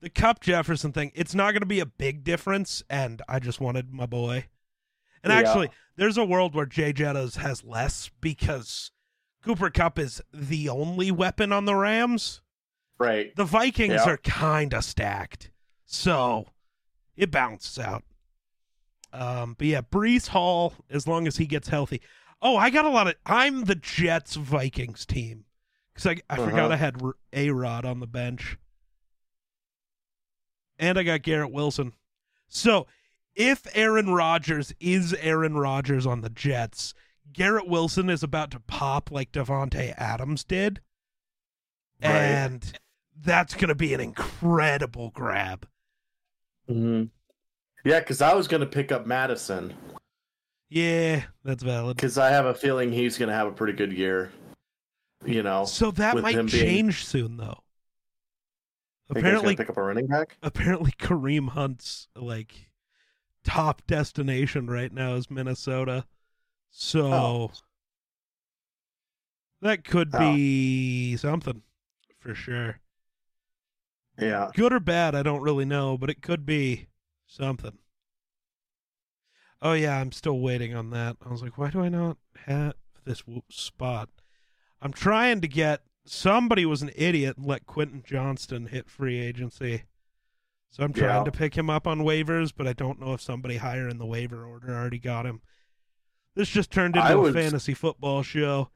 [0.00, 3.60] the Kupp Jefferson thing, it's not going to be a big difference, and I just
[3.60, 4.46] wanted my boy.
[5.22, 5.38] And Yeah.
[5.40, 8.90] actually, there's a world where Jay Jettas has less because
[9.42, 12.40] Cooper Kupp is the only weapon on the Rams.
[12.98, 13.34] right.
[13.36, 14.10] The Vikings Yeah.
[14.10, 15.50] are kind of stacked,
[15.86, 16.52] so
[17.16, 18.04] it balances out.
[19.12, 22.00] Um, but yeah, Breece Hall, as long as he gets healthy.
[22.42, 23.14] Oh, I got a lot of.
[23.26, 25.46] I'm the Jets Vikings team
[25.94, 26.74] because I I forgot Uh-huh.
[26.74, 27.02] I had
[27.32, 28.56] A Rod on the bench,
[30.78, 31.92] and I got Garrett Wilson.
[32.48, 32.86] So
[33.40, 36.92] if Aaron Rodgers is Aaron Rodgers on the Jets,
[37.32, 40.80] Garrett Wilson is about to pop like Davante Adams did
[42.02, 42.10] Right.
[42.12, 42.78] and
[43.22, 45.66] that's going to be an incredible grab.
[46.68, 47.04] hmm
[47.84, 49.74] Yeah, because I was gonna pick up Madison
[50.68, 51.96] Yeah, that's valid.
[51.96, 54.30] because I have a feeling he's gonna have a pretty good year.
[55.24, 57.62] You know, So that might him being- change soon, though.
[59.10, 60.36] Apparently, pick up a running back.
[60.42, 62.69] apparently, Kareem Hunt's like
[63.44, 66.06] top destination right now is Minnesota.
[66.70, 67.52] So Oh.
[69.60, 70.18] that could Oh.
[70.18, 71.62] be something
[72.18, 72.80] for sure.
[74.18, 74.50] Yeah.
[74.54, 76.88] Good or bad, I don't really know, but it could be
[77.26, 77.78] something.
[79.62, 81.16] Oh yeah, I'm still waiting on that.
[81.24, 82.16] I was like, why do I not
[82.46, 82.74] have
[83.04, 84.08] this spot?
[84.80, 89.84] I'm trying to get somebody was an idiot and let Quentin Johnston hit free agency.
[90.70, 91.24] So I'm trying Yeah.
[91.24, 94.06] to pick him up on waivers, but I don't know if somebody higher in the
[94.06, 95.40] waiver order already got him.
[96.36, 98.70] This just turned into I a was- fantasy football show.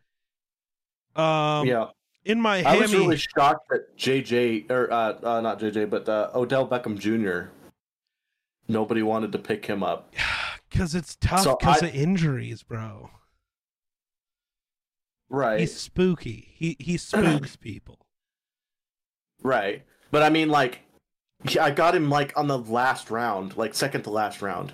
[1.14, 1.90] Um, yeah.
[2.24, 6.30] in my I was really shocked that JJ or uh, uh not JJ but uh,
[6.34, 7.50] Odell Beckham Jr.
[8.66, 10.12] Nobody wanted to pick him up.
[10.68, 13.10] because it's tough because I- of injuries, bro.
[15.28, 15.60] Right.
[15.60, 16.52] He's spooky.
[16.56, 18.04] He he spooks people.
[19.42, 19.84] Right.
[20.10, 20.80] But I mean like
[21.50, 24.72] yeah, I got him like on the last round, like second to last round.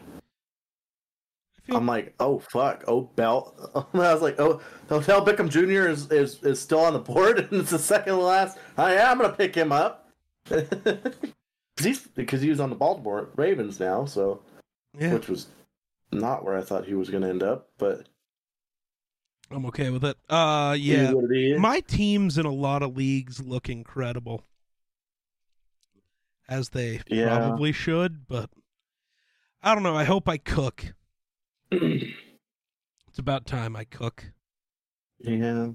[1.56, 3.54] I feel I'm like, oh fuck, oh Bell.
[3.94, 4.60] I was like, oh,
[4.90, 5.88] Odell Beckham Jr.
[5.88, 8.58] is, is is still on the board, and it's the second to last.
[8.78, 10.08] Oh I'm gonna pick him up.
[11.80, 14.42] He's because he was on the Baltimore Ravens now, so
[14.98, 15.48] yeah, which was
[16.12, 18.06] not where I thought he was gonna end up, but
[19.50, 20.16] I'm okay with it.
[20.28, 21.60] Uh, yeah, what it is.
[21.60, 24.44] my teams in a lot of leagues look incredible,
[26.50, 27.38] as they Yeah.
[27.38, 28.26] probably should.
[28.28, 28.50] But
[29.62, 29.96] I don't know.
[29.96, 30.92] I hope I cook.
[31.72, 34.26] It's about time I cook.
[35.18, 35.70] yeah,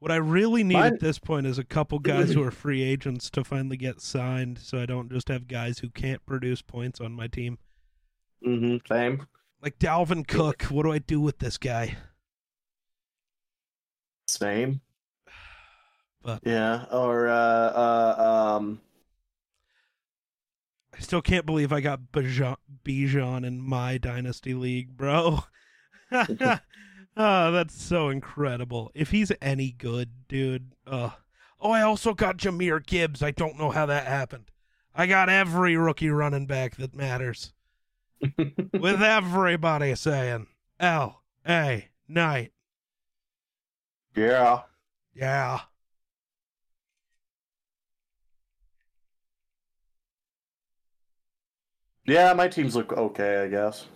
[0.00, 2.82] What I really need Mine- at this point is a couple guys who are free
[2.82, 7.00] agents to finally get signed, so I don't just have guys who can't produce points
[7.00, 7.58] on my team.
[8.44, 9.28] mm-hmm, same.
[9.62, 11.96] Like Dalvin Cook, what do I do with this guy?
[14.26, 14.80] Same.
[16.22, 18.80] But- yeah, or uh, uh, um,
[21.00, 25.44] I still can't believe I got Bijan, Bijan in my dynasty league, bro.
[26.12, 26.26] oh,
[27.16, 28.90] that's so incredible.
[28.94, 30.72] If he's any good, dude.
[30.86, 31.10] Uh,
[31.58, 33.22] oh, I also got Jahmyr Gibbs.
[33.22, 34.50] I don't know how that happened.
[34.94, 37.54] I got every rookie running back that matters.
[38.36, 40.48] With everybody saying
[40.78, 42.52] L A Knight.
[44.14, 44.64] yeah,
[45.14, 45.60] Yeah.
[52.10, 52.32] Yeah.
[52.32, 53.86] My teams look okay, I guess.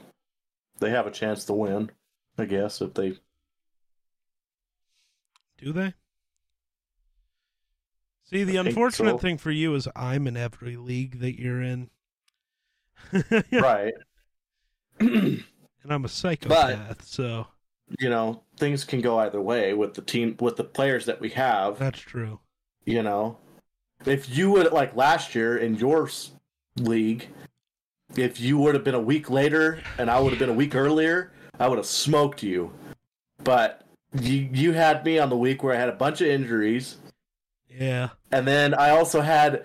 [0.80, 1.90] They have a chance to win,
[2.38, 3.18] I guess, if they.
[5.58, 5.94] Do they?
[8.24, 9.18] See, the I unfortunate so.
[9.18, 11.90] thing for you is I'm in every league that you're in.
[13.52, 13.94] right.
[14.98, 15.44] and
[15.88, 17.46] I'm a psychopath, so
[17.98, 21.30] you know, things can go either way with the team, with the players that we
[21.30, 21.78] have.
[21.78, 22.40] that's true.
[22.84, 23.38] You know,
[24.04, 26.08] if you would like last year in your
[26.76, 27.28] league,
[28.18, 30.74] if you would have been a week later and I would have been a week
[30.74, 32.72] earlier, I would have smoked you.
[33.42, 33.82] But
[34.20, 36.98] you you had me on the week where I had a bunch of injuries,
[37.68, 38.10] Yeah.
[38.30, 39.64] and then I also had,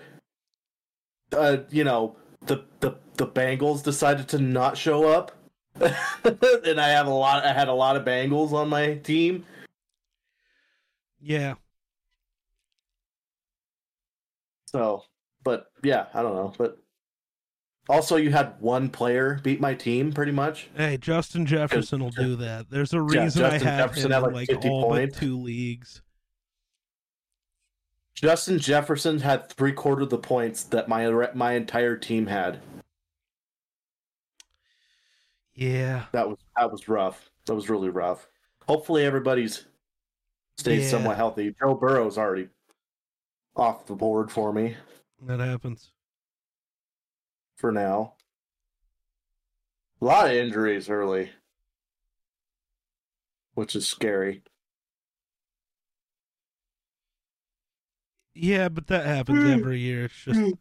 [1.32, 5.32] uh, you know, the the the Bengals decided to not show up,
[5.80, 7.44] and I have a lot.
[7.44, 9.44] I had a lot of Bengals on my team.
[11.20, 11.54] Yeah.
[14.66, 15.04] So,
[15.44, 16.52] but yeah, I don't know.
[16.56, 16.78] But
[17.90, 20.68] also, you had one player beat my team pretty much.
[20.76, 22.70] Hey, Justin Jefferson will do that.
[22.70, 25.14] There's a Yeah, reason I have Jefferson him had, in like, like 50 all points.
[25.18, 26.02] but two leagues.
[28.14, 32.60] Justin Jefferson had three quarter of the points that my my entire team had.
[35.54, 36.04] Yeah.
[36.12, 37.30] That was that was rough.
[37.46, 38.28] That was really rough.
[38.68, 39.64] Hopefully, everybody's
[40.58, 40.88] stayed Yeah.
[40.90, 41.54] somewhat healthy.
[41.58, 42.48] Joe Burrow's already
[43.56, 44.76] off the board for me
[45.22, 45.92] That happens.
[47.60, 48.14] For now.
[50.00, 51.30] A lot of injuries early,
[53.52, 54.42] which is scary.
[58.34, 59.58] Yeah, but that happens Mm.
[59.58, 60.06] every year.
[60.06, 60.54] It's just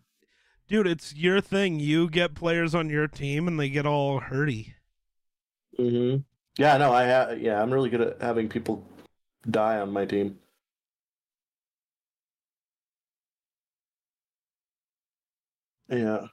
[0.67, 1.79] dude, it's your thing.
[1.79, 4.73] You get players on your team and they get all hurty.
[5.77, 6.17] Mm-hmm.
[6.57, 8.85] Yeah, no, I ha- yeah, I'm really good at having people
[9.49, 10.37] die on my team.
[15.89, 16.27] Yeah,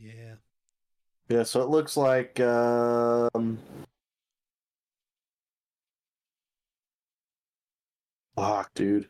[0.00, 0.34] Yeah.
[1.28, 1.42] yeah.
[1.42, 3.58] So it looks like um,
[8.34, 9.08] fuck, dude.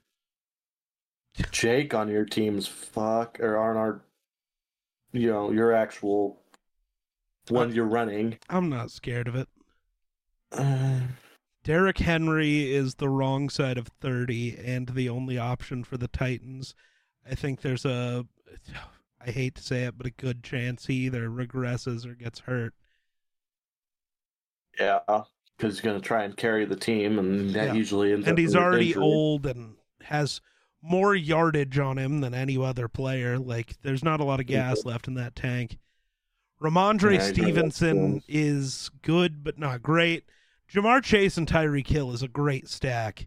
[1.52, 4.00] Jake on your team's fuck or on our,
[5.12, 6.40] you know, your actual
[7.48, 8.38] one you're running.
[8.48, 9.48] I'm not scared of it.
[10.52, 11.00] Uh,
[11.62, 16.74] Derrick Henry is the wrong side of 30 and the only option for the Titans.
[17.28, 18.26] I think there's a,
[19.20, 22.74] I hate to say it, but a good chance he either regresses or gets hurt.
[24.78, 25.00] yeah,
[25.56, 27.72] because he's gonna try and carry the team, and that Yeah.
[27.74, 29.02] usually ends And he's already injury.
[29.02, 30.40] old and has
[30.80, 33.38] more yardage on him than any other player.
[33.38, 35.76] Like there's not a lot of gas left in that tank.
[36.62, 40.24] Rhamondre Yeah, Stevenson is good but not great.
[40.72, 43.26] Ja'Marr Chase and Tyreek Hill is a great stack,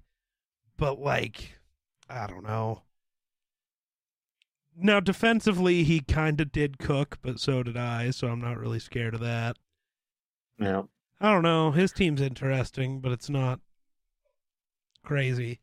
[0.78, 1.60] but like
[2.10, 2.82] I don't know.
[4.76, 8.80] Now defensively he kind of did cook, but so did I, so I'm not really
[8.80, 9.58] scared of that.
[10.60, 10.84] Yeah.
[11.22, 11.72] I don't know.
[11.72, 13.60] His team's interesting, but it's not
[15.04, 15.60] crazy.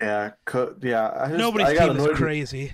[0.00, 0.30] Yeah.
[0.44, 1.10] Co- yeah.
[1.14, 2.72] I just, Nobody's I team is with- crazy.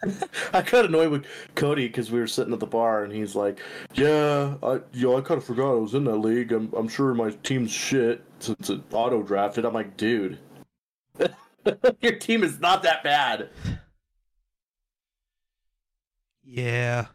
[0.52, 1.26] I got annoyed with
[1.56, 3.58] Cody because we were sitting at the bar and he's like,
[3.94, 6.52] "Yeah, I, yo, I kind of forgot I was in that league.
[6.52, 10.38] I'm, I'm sure my team's shit since it auto drafted." I'm like, "Dude,
[12.00, 13.48] your team is not that bad."
[16.50, 17.06] Yeah.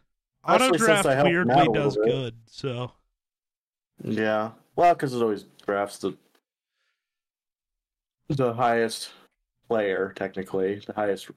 [0.46, 2.92] Auto draft I helped him out weirdly does good, so
[4.02, 6.16] Yeah, well, because it always drafts the
[8.28, 9.10] the highest
[9.68, 11.30] player, technically, the highest,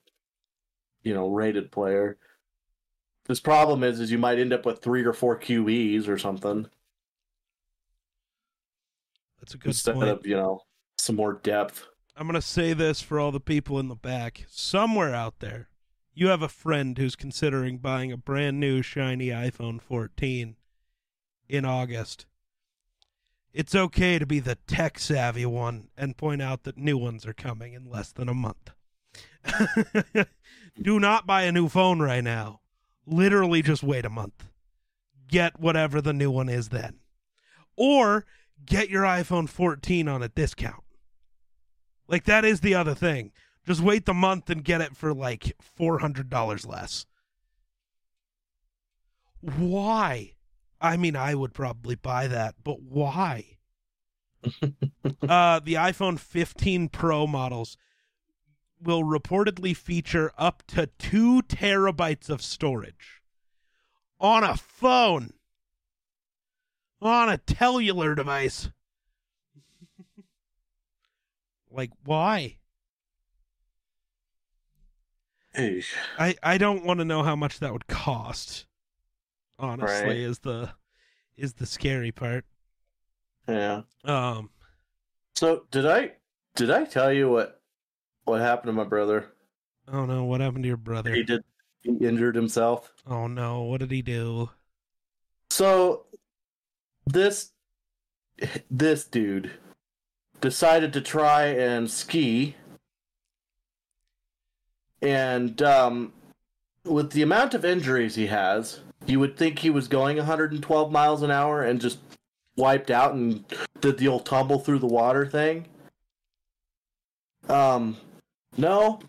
[1.03, 2.17] you know, rated player.
[3.25, 6.67] This problem is, is you might end up with three or four QBs or something
[9.39, 10.09] that's a good instead point.
[10.09, 10.61] of you know
[10.97, 11.87] some more depth.
[12.15, 14.45] I'm going to say this for all the people in the back.
[14.49, 15.69] Somewhere out there,
[16.17, 20.55] you have a friend who's considering buying a brand new shiny iPhone 14
[21.47, 22.25] in August.
[23.53, 27.33] It's okay to be the tech savvy one and point out that new ones are
[27.33, 28.71] coming in less than a month.
[30.81, 32.61] Do not buy a new phone right now.
[33.05, 34.47] Literally just wait a month.
[35.27, 36.95] Get whatever the new one is then.
[37.75, 38.25] Or
[38.65, 40.83] get your iPhone 14 on a discount.
[42.07, 43.33] Like that is the other thing.
[43.67, 47.05] Just wait the month and get it for like four hundred dollars less.
[49.41, 50.31] Why?
[50.79, 53.57] I mean, I would probably buy that, but why?
[54.43, 57.77] uh, the iPhone 15 Pro models
[58.81, 63.21] will reportedly feature up to two terabytes of storage
[64.19, 65.33] on a phone,
[67.01, 68.69] on a cellular device.
[71.71, 72.57] like, why?
[76.19, 78.65] I, I don't want to know how much that would cost.
[79.59, 80.17] Honestly, Right.
[80.17, 80.69] is the
[81.35, 82.45] is the scary part.
[83.47, 83.81] yeah.
[84.03, 84.49] Um,
[85.35, 86.11] So did I
[86.55, 87.61] did I tell you what
[88.25, 89.31] what happened to my brother?
[89.87, 91.13] oh no, what happened to your brother?
[91.13, 91.43] He did
[91.81, 92.91] he injured himself.
[93.07, 94.49] Oh no, what did he do?
[95.49, 96.05] So
[97.07, 97.51] this
[98.69, 99.51] this dude
[100.41, 102.55] decided to try and ski
[105.07, 106.11] and um
[106.83, 111.21] with the amount of injuries he has, you would think he was going 112 miles
[111.21, 111.99] an hour and just
[112.57, 113.43] wiped out and
[113.81, 115.65] did the old tumble through the water thing.
[117.49, 117.97] Um
[118.57, 118.99] no.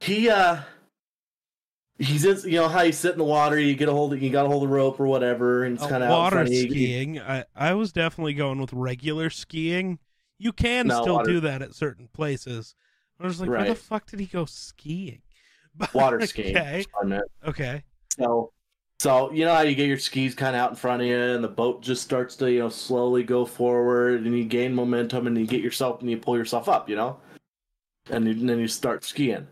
[0.00, 0.60] He uh
[1.98, 4.22] he's in, you know how you sit in the water, you get a hold of,
[4.22, 6.44] you got a hold of the rope or whatever, and it's Uh, kind of water
[6.44, 6.68] you.
[6.68, 7.18] skiing.
[7.20, 9.98] I I was definitely going with regular skiing.
[10.38, 12.74] You can No, still water- do that at certain places.
[13.20, 15.20] I was like, where the fuck did he go skiing?
[15.78, 16.56] But- Water skiing.
[16.56, 17.24] Okay, is what I meant.
[17.46, 17.82] okay.
[18.18, 18.50] So,
[18.98, 21.18] so you know how you get your skis kind of out in front of you,
[21.18, 25.26] and the boat just starts to you know slowly go forward, and you gain momentum,
[25.26, 27.18] and you get yourself and you pull yourself up, you know,
[28.10, 29.46] and, you, and then you start skiing.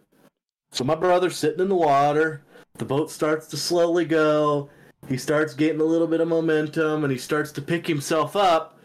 [0.72, 2.42] So my brother's sitting in the water.
[2.78, 4.70] The boat starts to slowly go.
[5.08, 8.80] He starts getting a little bit of momentum, and he starts to pick himself up,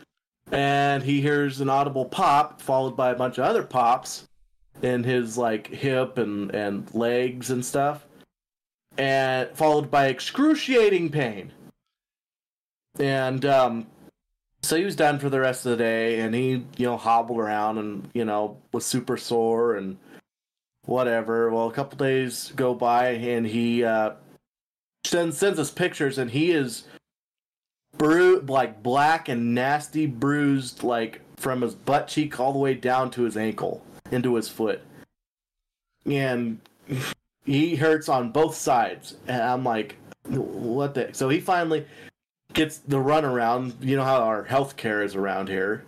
[0.52, 4.26] and he hears an audible pop, followed by a bunch of other pops
[4.82, 8.06] in his like hip and and legs and stuff
[9.00, 11.54] and followed by excruciating pain.
[13.00, 13.88] And um,
[14.62, 17.40] so he was done for the rest of the day, and he, you know, hobbled
[17.40, 19.98] around and you know was super sore and
[20.86, 21.50] whatever.
[21.50, 24.12] Well, a couple days go by, and he uh,
[25.06, 26.84] sends sends us pictures, and he is
[27.98, 33.12] bru like black and nasty, bruised, like from his butt cheek all the way down
[33.12, 34.82] to his ankle into his foot,
[36.06, 36.60] and
[37.46, 39.16] he hurts on both sides.
[39.28, 39.96] And i'm like
[40.28, 41.86] what the so he finally
[42.54, 45.86] gets the runaround you know how our health care is around here.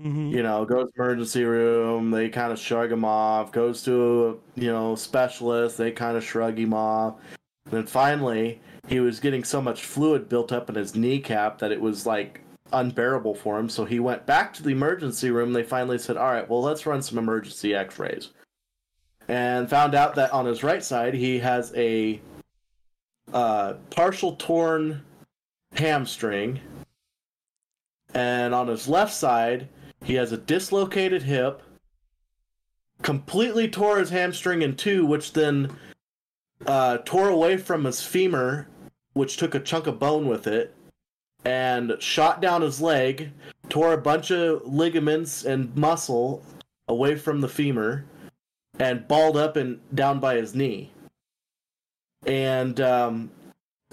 [0.00, 2.10] Hmm you know goes to emergency room.
[2.10, 3.52] They kind of shrug him off.
[3.52, 5.78] Goes to a you know specialist.
[5.78, 7.16] They kind of shrug him off.
[7.70, 11.80] Then finally he was getting so much fluid built up in his kneecap that it
[11.80, 12.40] was like
[12.74, 16.32] unbearable for him so he went back to the emergency room they finally said all
[16.32, 18.30] right well let's run some emergency x-rays.
[19.26, 22.20] And found out that on his right side he has a
[23.32, 25.02] uh, partial torn
[25.72, 26.60] hamstring,
[28.12, 29.68] and on his left side
[30.04, 31.62] he has a dislocated hip
[33.02, 35.74] completely tore his hamstring in two, which then
[36.66, 38.68] uh, tore away from his femur,
[39.14, 40.74] which took a chunk of bone with it,
[41.44, 43.30] and shot down his leg,
[43.68, 46.44] tore a bunch of ligaments and muscle
[46.88, 48.04] away from the femur,
[48.78, 50.90] and balled up and down by his knee.
[52.26, 53.30] And um,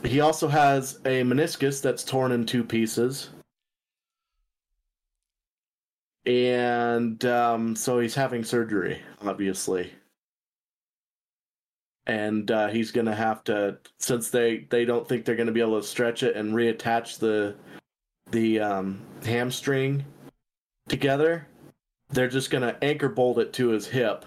[0.04, 3.30] he also has a meniscus that's torn in two pieces.
[6.26, 9.91] And um, so he's having surgery, obviously.
[12.08, 15.80] And uh, he's gonna have to, since they they don't think they're gonna be able
[15.80, 17.56] to stretch it and reattach the
[18.32, 20.04] the um, hamstring
[20.89, 21.47] together.
[22.10, 24.26] They're just gonna anchor bolt it to his hip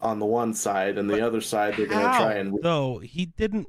[0.00, 3.26] on the one side, and the But other side they're gonna try and though he
[3.26, 3.68] didn't.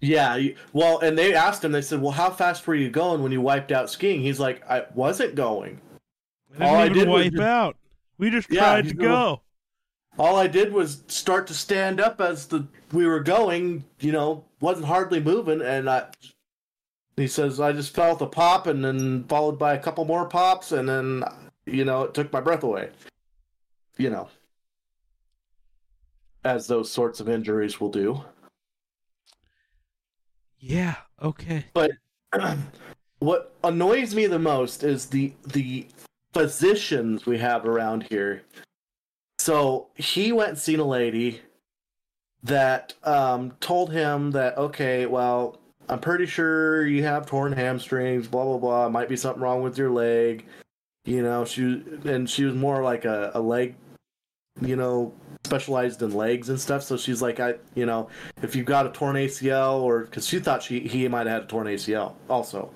[0.00, 1.70] Yeah, you- well, and they asked him.
[1.72, 4.68] They said, "Well, how fast were you going when you wiped out skiing?" He's like,
[4.68, 5.80] "I wasn't going.
[6.54, 7.76] I didn't All I even did was wipe just- out.
[8.18, 9.40] We just Yeah, tried to doing- go.
[10.18, 13.84] All I did was start to stand up as the we were going.
[14.00, 16.08] You know, wasn't hardly moving, and I."
[17.16, 20.72] He says, "I just felt a pop, and then followed by a couple more pops,
[20.72, 21.24] and then,
[21.66, 22.90] you know, it took my breath away.
[23.98, 24.28] You know,
[26.44, 28.24] as those sorts of injuries will do."
[30.58, 30.96] Yeah.
[31.20, 31.64] Okay.
[31.74, 31.92] But
[33.18, 35.86] what annoys me the most is the the
[36.32, 38.42] physicians we have around here.
[39.38, 41.40] So he went and seen a lady
[42.42, 45.58] that um, told him that okay, well,
[45.88, 48.88] I'm pretty sure you have torn hamstrings, blah blah blah.
[48.88, 50.46] Might be something wrong with your leg.
[51.04, 53.74] You know, she and she was more like a, a leg,
[54.60, 55.12] you know,
[55.44, 56.84] specialized in legs and stuff.
[56.84, 58.08] So she's like, I, you know,
[58.42, 61.42] if you've got a torn ACL or because she thought she he might have had
[61.42, 62.70] a torn ACL also,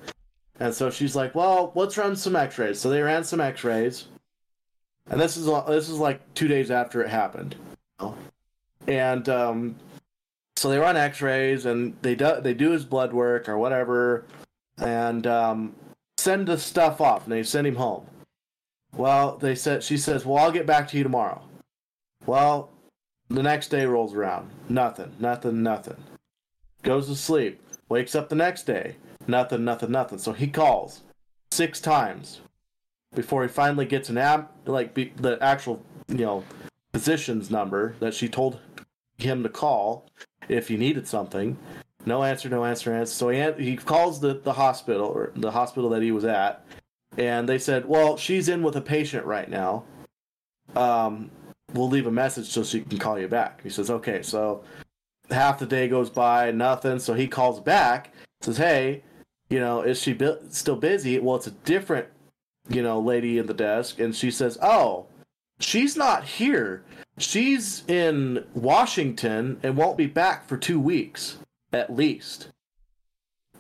[0.61, 2.81] and so she's like, well, let's run some X-rays.
[2.81, 4.09] So they ran some X-rays,
[5.11, 7.57] and this is this is like two days after it happened,
[8.87, 9.77] and um,
[10.57, 14.25] so they run X-rays and they do they do his blood work or whatever,
[14.79, 15.75] and um,
[16.17, 18.07] send the stuff off and they send him home.
[18.95, 21.43] Well, they said she says, well, I'll get back to you tomorrow.
[22.25, 22.71] Well,
[23.29, 24.51] the next day rolls around.
[24.69, 26.03] Nothing, nothing, nothing.
[26.83, 27.61] Goes to sleep.
[27.89, 28.97] Wakes up the next day.
[29.27, 30.19] Nothing, nothing, nothing.
[30.19, 31.03] So he calls
[31.51, 32.41] six times
[33.15, 36.45] before he finally gets an app, like be, the actual, you know,
[36.93, 38.61] physician's number that she told
[39.19, 40.07] him to call
[40.49, 41.57] if he needed something.
[42.05, 43.13] No answer, no answer, answer.
[43.13, 46.65] So he he calls the the hospital or the hospital that he was at,
[47.19, 49.85] and they said, "Well, she's in with a patient right now.
[50.77, 51.31] Um,
[51.73, 54.63] we'll leave a message so she can call you back." He says, "Okay." So
[55.31, 57.01] half the day goes by, nothing.
[57.01, 59.03] So he calls back, says, "Hey,
[59.49, 62.09] you know, is she bu- still busy?" Well, it's a different,
[62.69, 65.07] you know, lady in the desk, and she says, "Oh,
[65.61, 66.83] she's not here.
[67.19, 71.39] She's in Washington and won't be back for two weeks
[71.73, 72.49] at least."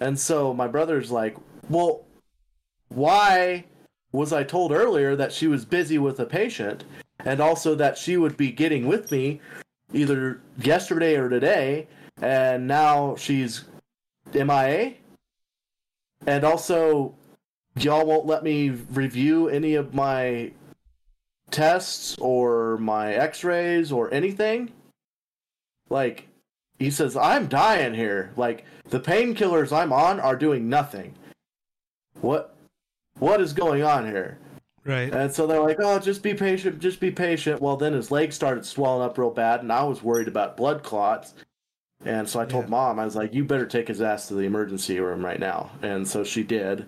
[0.01, 1.37] And so my brother's like,
[1.69, 2.05] "Well,
[2.89, 3.65] why
[4.13, 6.85] was I told earlier that she was busy with a patient
[7.25, 9.41] and also that she would be getting with me
[9.93, 11.89] either yesterday or today
[12.21, 13.65] and now she's
[14.33, 14.95] MIA?
[16.25, 17.15] And also
[17.79, 20.53] y'all won't let me review any of my
[21.51, 24.73] tests or my x-rays or anything?
[25.89, 26.29] Like
[26.79, 28.33] he says I'm dying here.
[28.37, 31.15] Like the painkillers I'm on are doing nothing.
[32.21, 32.55] What
[33.19, 34.39] what is going on here?
[34.85, 35.13] Right.
[35.13, 38.33] And so they're like, "Oh, just be patient, just be patient." Well, then his leg
[38.33, 41.35] started swelling up real bad, and I was worried about blood clots.
[42.05, 42.71] And so I told Yeah.
[42.71, 45.71] mom, I was like, "You better take his ass to the emergency room right now."
[45.83, 46.87] And so she did.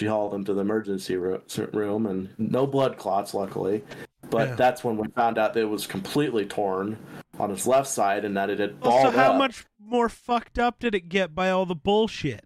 [0.00, 3.82] She hauled him to the emergency room, and no blood clots, luckily.
[4.28, 4.54] But Yeah.
[4.56, 6.98] that's when we found out that it was completely torn
[7.38, 9.38] on his left side, and that it had balled Also, how up.
[9.38, 12.44] much more fucked up did it get by all the bullshit?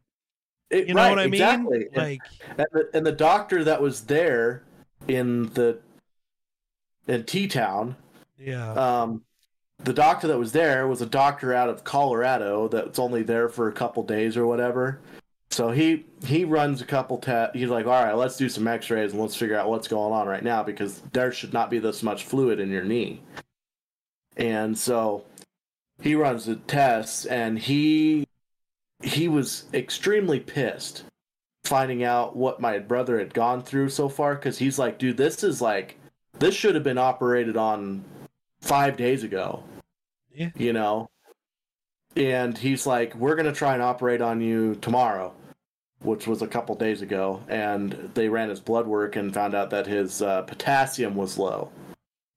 [0.69, 1.35] It- You know right, what I mean?
[1.35, 1.87] exactly.
[1.87, 2.21] And- Like,
[2.59, 4.63] and the, and the doctor that was there
[5.09, 5.79] in the
[7.09, 7.97] in T Town,
[8.39, 8.73] yeah.
[8.75, 9.23] um,
[9.85, 13.69] the doctor that was there was a doctor out of Colorado that's only there for
[13.69, 15.01] a couple days or whatever.
[15.51, 17.57] So he he runs a couple tests.
[17.59, 20.29] He's like, all right, let's do some X-rays and let's figure out what's going on
[20.29, 23.23] right now because there should not be this much fluid in your knee.
[24.37, 25.25] And so
[26.01, 28.27] he runs the tests, and he
[29.03, 31.05] he was extremely pissed
[31.65, 35.43] finding out what my brother had gone through so far because he's like, dude, this
[35.43, 35.97] is like
[36.39, 38.05] this should have been operated on
[38.61, 39.63] five days ago.
[40.35, 40.51] Yeah.
[40.57, 41.11] You know?
[42.17, 45.35] And he's like, We're gonna try and operate on you tomorrow.
[46.03, 49.69] which was a couple days ago, and they ran his blood work and found out
[49.69, 51.71] that his uh, potassium was low.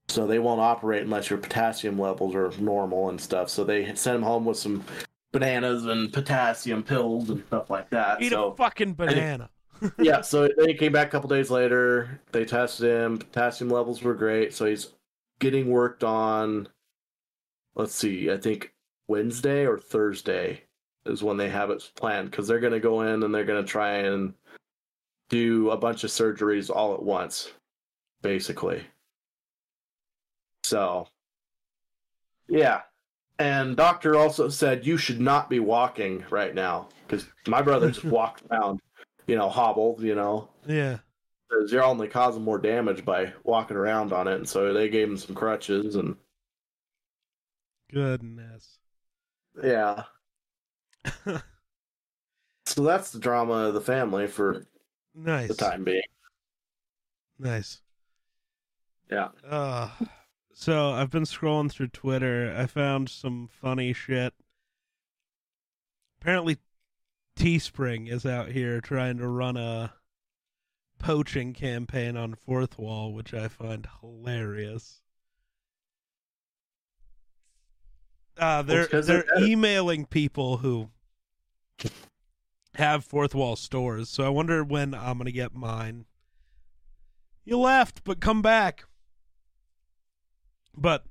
[0.10, 3.50] So they won't operate unless your potassium levels are normal and stuff.
[3.50, 4.84] So they sent him home with some
[5.32, 8.22] bananas and potassium pills and stuff like that.
[8.22, 9.50] Eat so a fucking banana.
[10.00, 12.22] yeah, so they came back a couple days later.
[12.32, 13.18] They tested him.
[13.18, 14.54] Potassium levels were great.
[14.54, 14.90] So he's
[15.40, 16.68] getting worked on.
[17.76, 18.74] Let's see, I think
[19.08, 20.64] Wednesday or Thursday
[21.06, 23.64] is when they have it planned because they're going to go in and they're going
[23.64, 24.34] to try and
[25.30, 27.52] do a bunch of surgeries all at once,
[28.22, 28.84] basically.
[30.64, 31.08] So,
[32.48, 32.82] yeah.
[33.40, 38.06] And doctor also said you should not be walking right now because my brother just
[38.06, 38.80] walked around,
[39.28, 41.00] you know, hobbled, you know, yeah.
[41.50, 44.36] because you're only causing more damage by walking around on it.
[44.36, 46.16] And so they gave him some crutches and
[47.94, 48.80] Goodness.
[49.64, 50.04] yeah.
[52.66, 54.66] So that's the drama of the family for
[55.14, 55.48] nice.
[55.48, 56.02] the time being.
[57.38, 57.82] Nice.
[59.12, 59.28] Yeah.
[59.48, 59.90] Uh,
[60.54, 62.56] so I've been scrolling through Twitter.
[62.58, 64.34] I found some funny shit.
[66.20, 66.58] Apparently,
[67.38, 69.94] Teespring is out here trying to run a
[70.98, 75.03] poaching campaign on Fourth Wall, which I find hilarious.
[78.38, 80.90] Uh, they're 'cause they're they're emailing people who
[82.76, 84.10] have Fourth Wall stores.
[84.10, 86.06] So I wonder when I'm gonna get mine.
[87.46, 88.86] You left, but come back.
[90.76, 91.06] But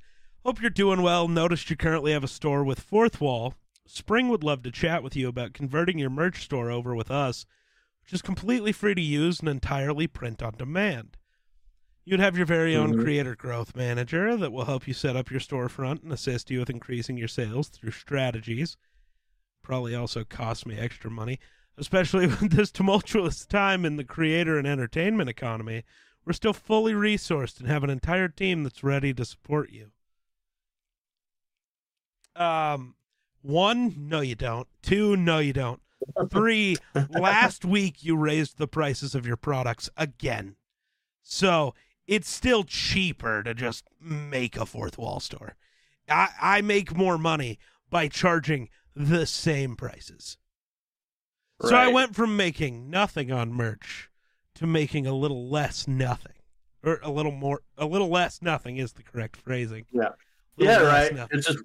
[0.45, 1.29] hope you're doing well.
[1.29, 3.55] Noticed you currently have a store with Fourth Wall.
[3.87, 7.47] Spring would love to chat with you about converting your merch store over with us,
[8.03, 11.17] which is completely free to use and entirely print on demand.
[12.05, 13.03] You'd have your very own Mhm.
[13.03, 16.71] creator growth manager that will help you set up your storefront and assist you with
[16.71, 18.77] increasing your sales through strategies.
[19.63, 21.39] Probably also cost me extra money,
[21.77, 25.85] especially with this tumultuous time in the creator and entertainment economy.
[26.25, 29.93] We're still fully resourced and have an entire team that's ready to support you.
[32.35, 32.97] Um,
[33.43, 34.67] one, no, you don't.
[34.83, 35.81] Two, no, you don't.
[36.31, 36.77] Three,
[37.11, 40.57] last week you raised the prices of your products again.
[41.23, 41.75] So
[42.07, 45.57] it's still cheaper to just make a fourth wall store.
[46.09, 47.59] I, I make more money
[47.91, 50.37] by charging the same prices.
[51.61, 54.11] So I went from making nothing on merch
[54.57, 56.33] to making a little less nothing.
[56.85, 59.87] Or a little more, a little less nothing is the correct phrasing.
[59.93, 60.09] Yeah.
[60.57, 61.15] Yeah, right.
[61.15, 61.39] nothing.
[61.39, 61.61] It's just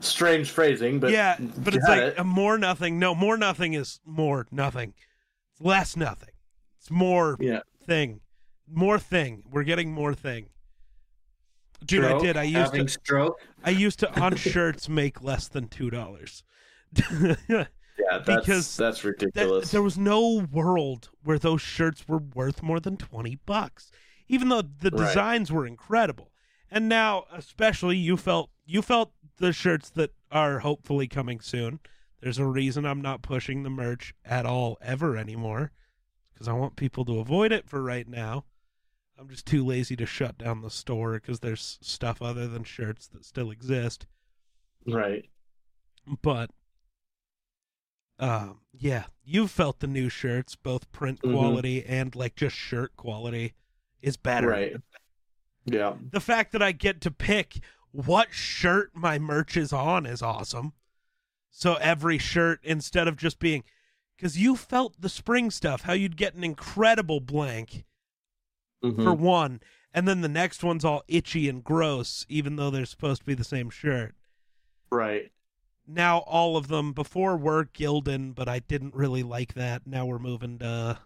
[0.00, 2.18] strange phrasing, but yeah, but it's like it.
[2.18, 2.98] a more nothing.
[2.98, 4.94] No, more nothing is more nothing.
[5.52, 6.34] It's less nothing.
[6.80, 7.60] It's more yeah.
[7.86, 8.20] thing.
[8.72, 9.42] More thing.
[9.50, 10.46] We're getting more thing.
[11.84, 12.36] Dude, I did.
[12.36, 12.88] I used to.
[12.88, 13.40] stroke.
[13.64, 16.44] I used to on shirts make less than two dollars.
[16.96, 17.34] Yeah,
[17.98, 19.70] that's Because that's That- ridiculous.
[19.70, 23.90] there was no world where those shirts were worth more than 20 bucks
[24.28, 25.06] even though the Right.
[25.08, 26.30] designs were incredible
[26.70, 31.80] and now especially you felt you felt the shirts that are hopefully coming soon
[32.20, 35.72] there's a reason i'm not pushing the merch at all ever anymore
[36.32, 38.44] because i want people to avoid it for right now
[39.22, 43.06] i'm just too lazy to shut down the store because there's stuff other than shirts
[43.06, 44.06] that still exist
[44.86, 45.26] right.
[46.22, 46.50] but
[48.18, 51.32] um yeah you've felt the new shirts both print Mhm.
[51.32, 53.54] quality and like just shirt quality
[54.00, 54.76] is better Right.
[55.66, 55.94] Yeah.
[56.10, 57.60] the fact that i get to pick
[57.92, 60.72] what shirt my merch is on is awesome
[61.50, 63.62] so every shirt instead of just being
[64.16, 67.84] because you felt the spring stuff how you'd get an incredible blank
[68.82, 69.02] Mhm.
[69.02, 69.60] for one
[69.94, 73.34] and then the next one's all itchy and gross even though they're supposed to be
[73.34, 74.14] the same shirt
[74.90, 75.30] Right.
[75.86, 79.86] now all of them before were Gildan, but I didn't really like that.
[79.86, 80.98] Now we're moving to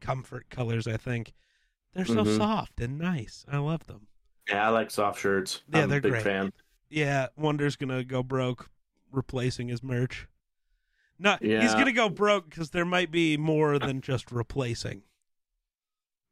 [0.00, 1.32] comfort colors, I think.
[1.94, 2.36] They're so Mhm.
[2.36, 3.44] soft and nice.
[3.48, 4.06] I love them.
[4.48, 5.62] Yeah, I like soft shirts.
[5.68, 6.22] Yeah, I'm they're a big great.
[6.24, 6.52] fan.
[6.88, 8.70] Yeah, Wonder's gonna go broke
[9.10, 10.26] replacing his merch.
[11.18, 15.02] No, he's gonna go broke because there might be more than just replacing.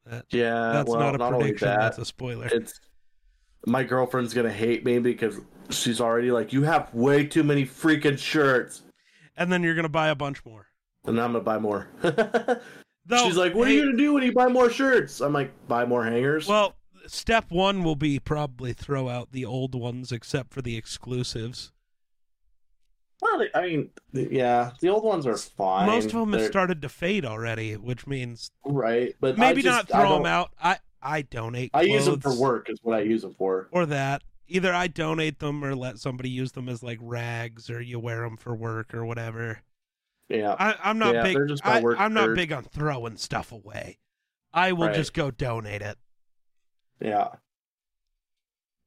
[0.07, 1.69] That, Yeah, that's well, not a only prediction.
[1.69, 2.47] that, That's a spoiler.
[2.53, 2.81] it's
[3.66, 8.19] my girlfriend's gonna hate me because she's already like, you have way too many freaking
[8.19, 8.83] shirts,
[9.37, 10.66] and then you're gonna buy a bunch more.
[11.05, 11.89] and I'm gonna buy more.
[13.09, 15.20] Though, she's like, what hey, are you gonna do when you buy more shirts?
[15.20, 16.47] I'm like, buy more hangers.
[16.49, 16.74] Well,
[17.07, 21.73] step one will be probably throw out the old ones except for the exclusives.
[23.23, 25.87] Well, I mean, yeah, the old ones are fine.
[25.87, 29.89] Most of them have They're- started to fade already, which means right, but maybe just,
[29.91, 30.51] not throw them out.
[30.63, 31.71] I I donate.
[31.73, 32.69] I use them for work.
[32.69, 33.69] Is what I use them for.
[33.73, 34.23] or that.
[34.49, 38.21] Either I donate them or let somebody use them as like rags, or you wear
[38.23, 39.61] them for work or whatever.
[40.29, 40.55] Yeah.
[40.59, 41.39] I, I'm not Yeah, big.
[41.65, 43.99] I, I'm not big on throwing stuff away.
[44.53, 44.95] I will Right.
[44.95, 45.99] just go donate it.
[47.01, 47.29] Yeah.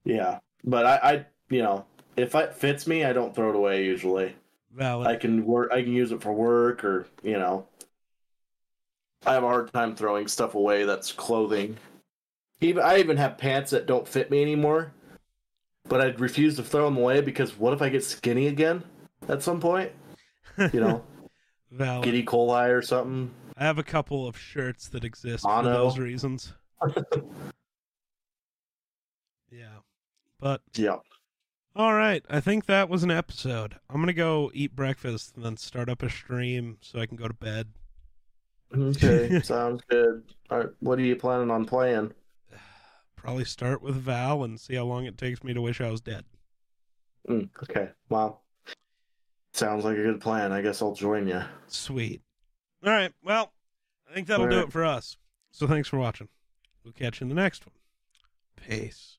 [0.05, 0.39] Yeah.
[0.63, 1.85] But I, I you know,
[2.19, 4.35] if it fits me, I don't throw it away usually.
[4.73, 5.07] Valid.
[5.07, 7.65] I can work I can use it for work or, you know.
[9.25, 11.77] I have a hard time throwing stuff away that's clothing.
[12.61, 14.93] Even I even have pants that don't fit me anymore.
[15.87, 18.83] But I'd refuse to throw them away because what if I get skinny again
[19.27, 19.91] at some point?
[20.73, 21.03] You know,
[21.71, 22.03] Valid.
[22.03, 22.25] get E.
[22.25, 23.31] coli or something.
[23.55, 26.53] I have a couple of shirts that exist for those reasons.
[29.49, 29.77] yeah.
[30.39, 30.97] But Yeah.
[31.75, 33.75] All right, I think that was an episode.
[33.89, 37.27] I'm gonna go eat breakfast and then start up a stream so I can go
[37.27, 37.67] to bed.
[38.75, 40.23] Okay, sounds good.
[40.49, 42.13] All right, what are you planning on playing?
[43.15, 46.01] Probably start with Val and see how long it takes me to wish I was
[46.01, 46.25] dead.
[47.27, 48.43] Mm, okay, well,
[49.53, 50.51] sounds like a good plan.
[50.51, 51.41] I guess I'll join you.
[51.67, 52.21] Sweet.
[52.85, 53.11] All right.
[53.23, 53.51] Well,
[54.09, 55.17] I think that'll do it for us.
[55.51, 56.29] So thanks for watching.
[56.83, 57.75] We'll catch you in the next one.
[58.55, 59.18] Peace.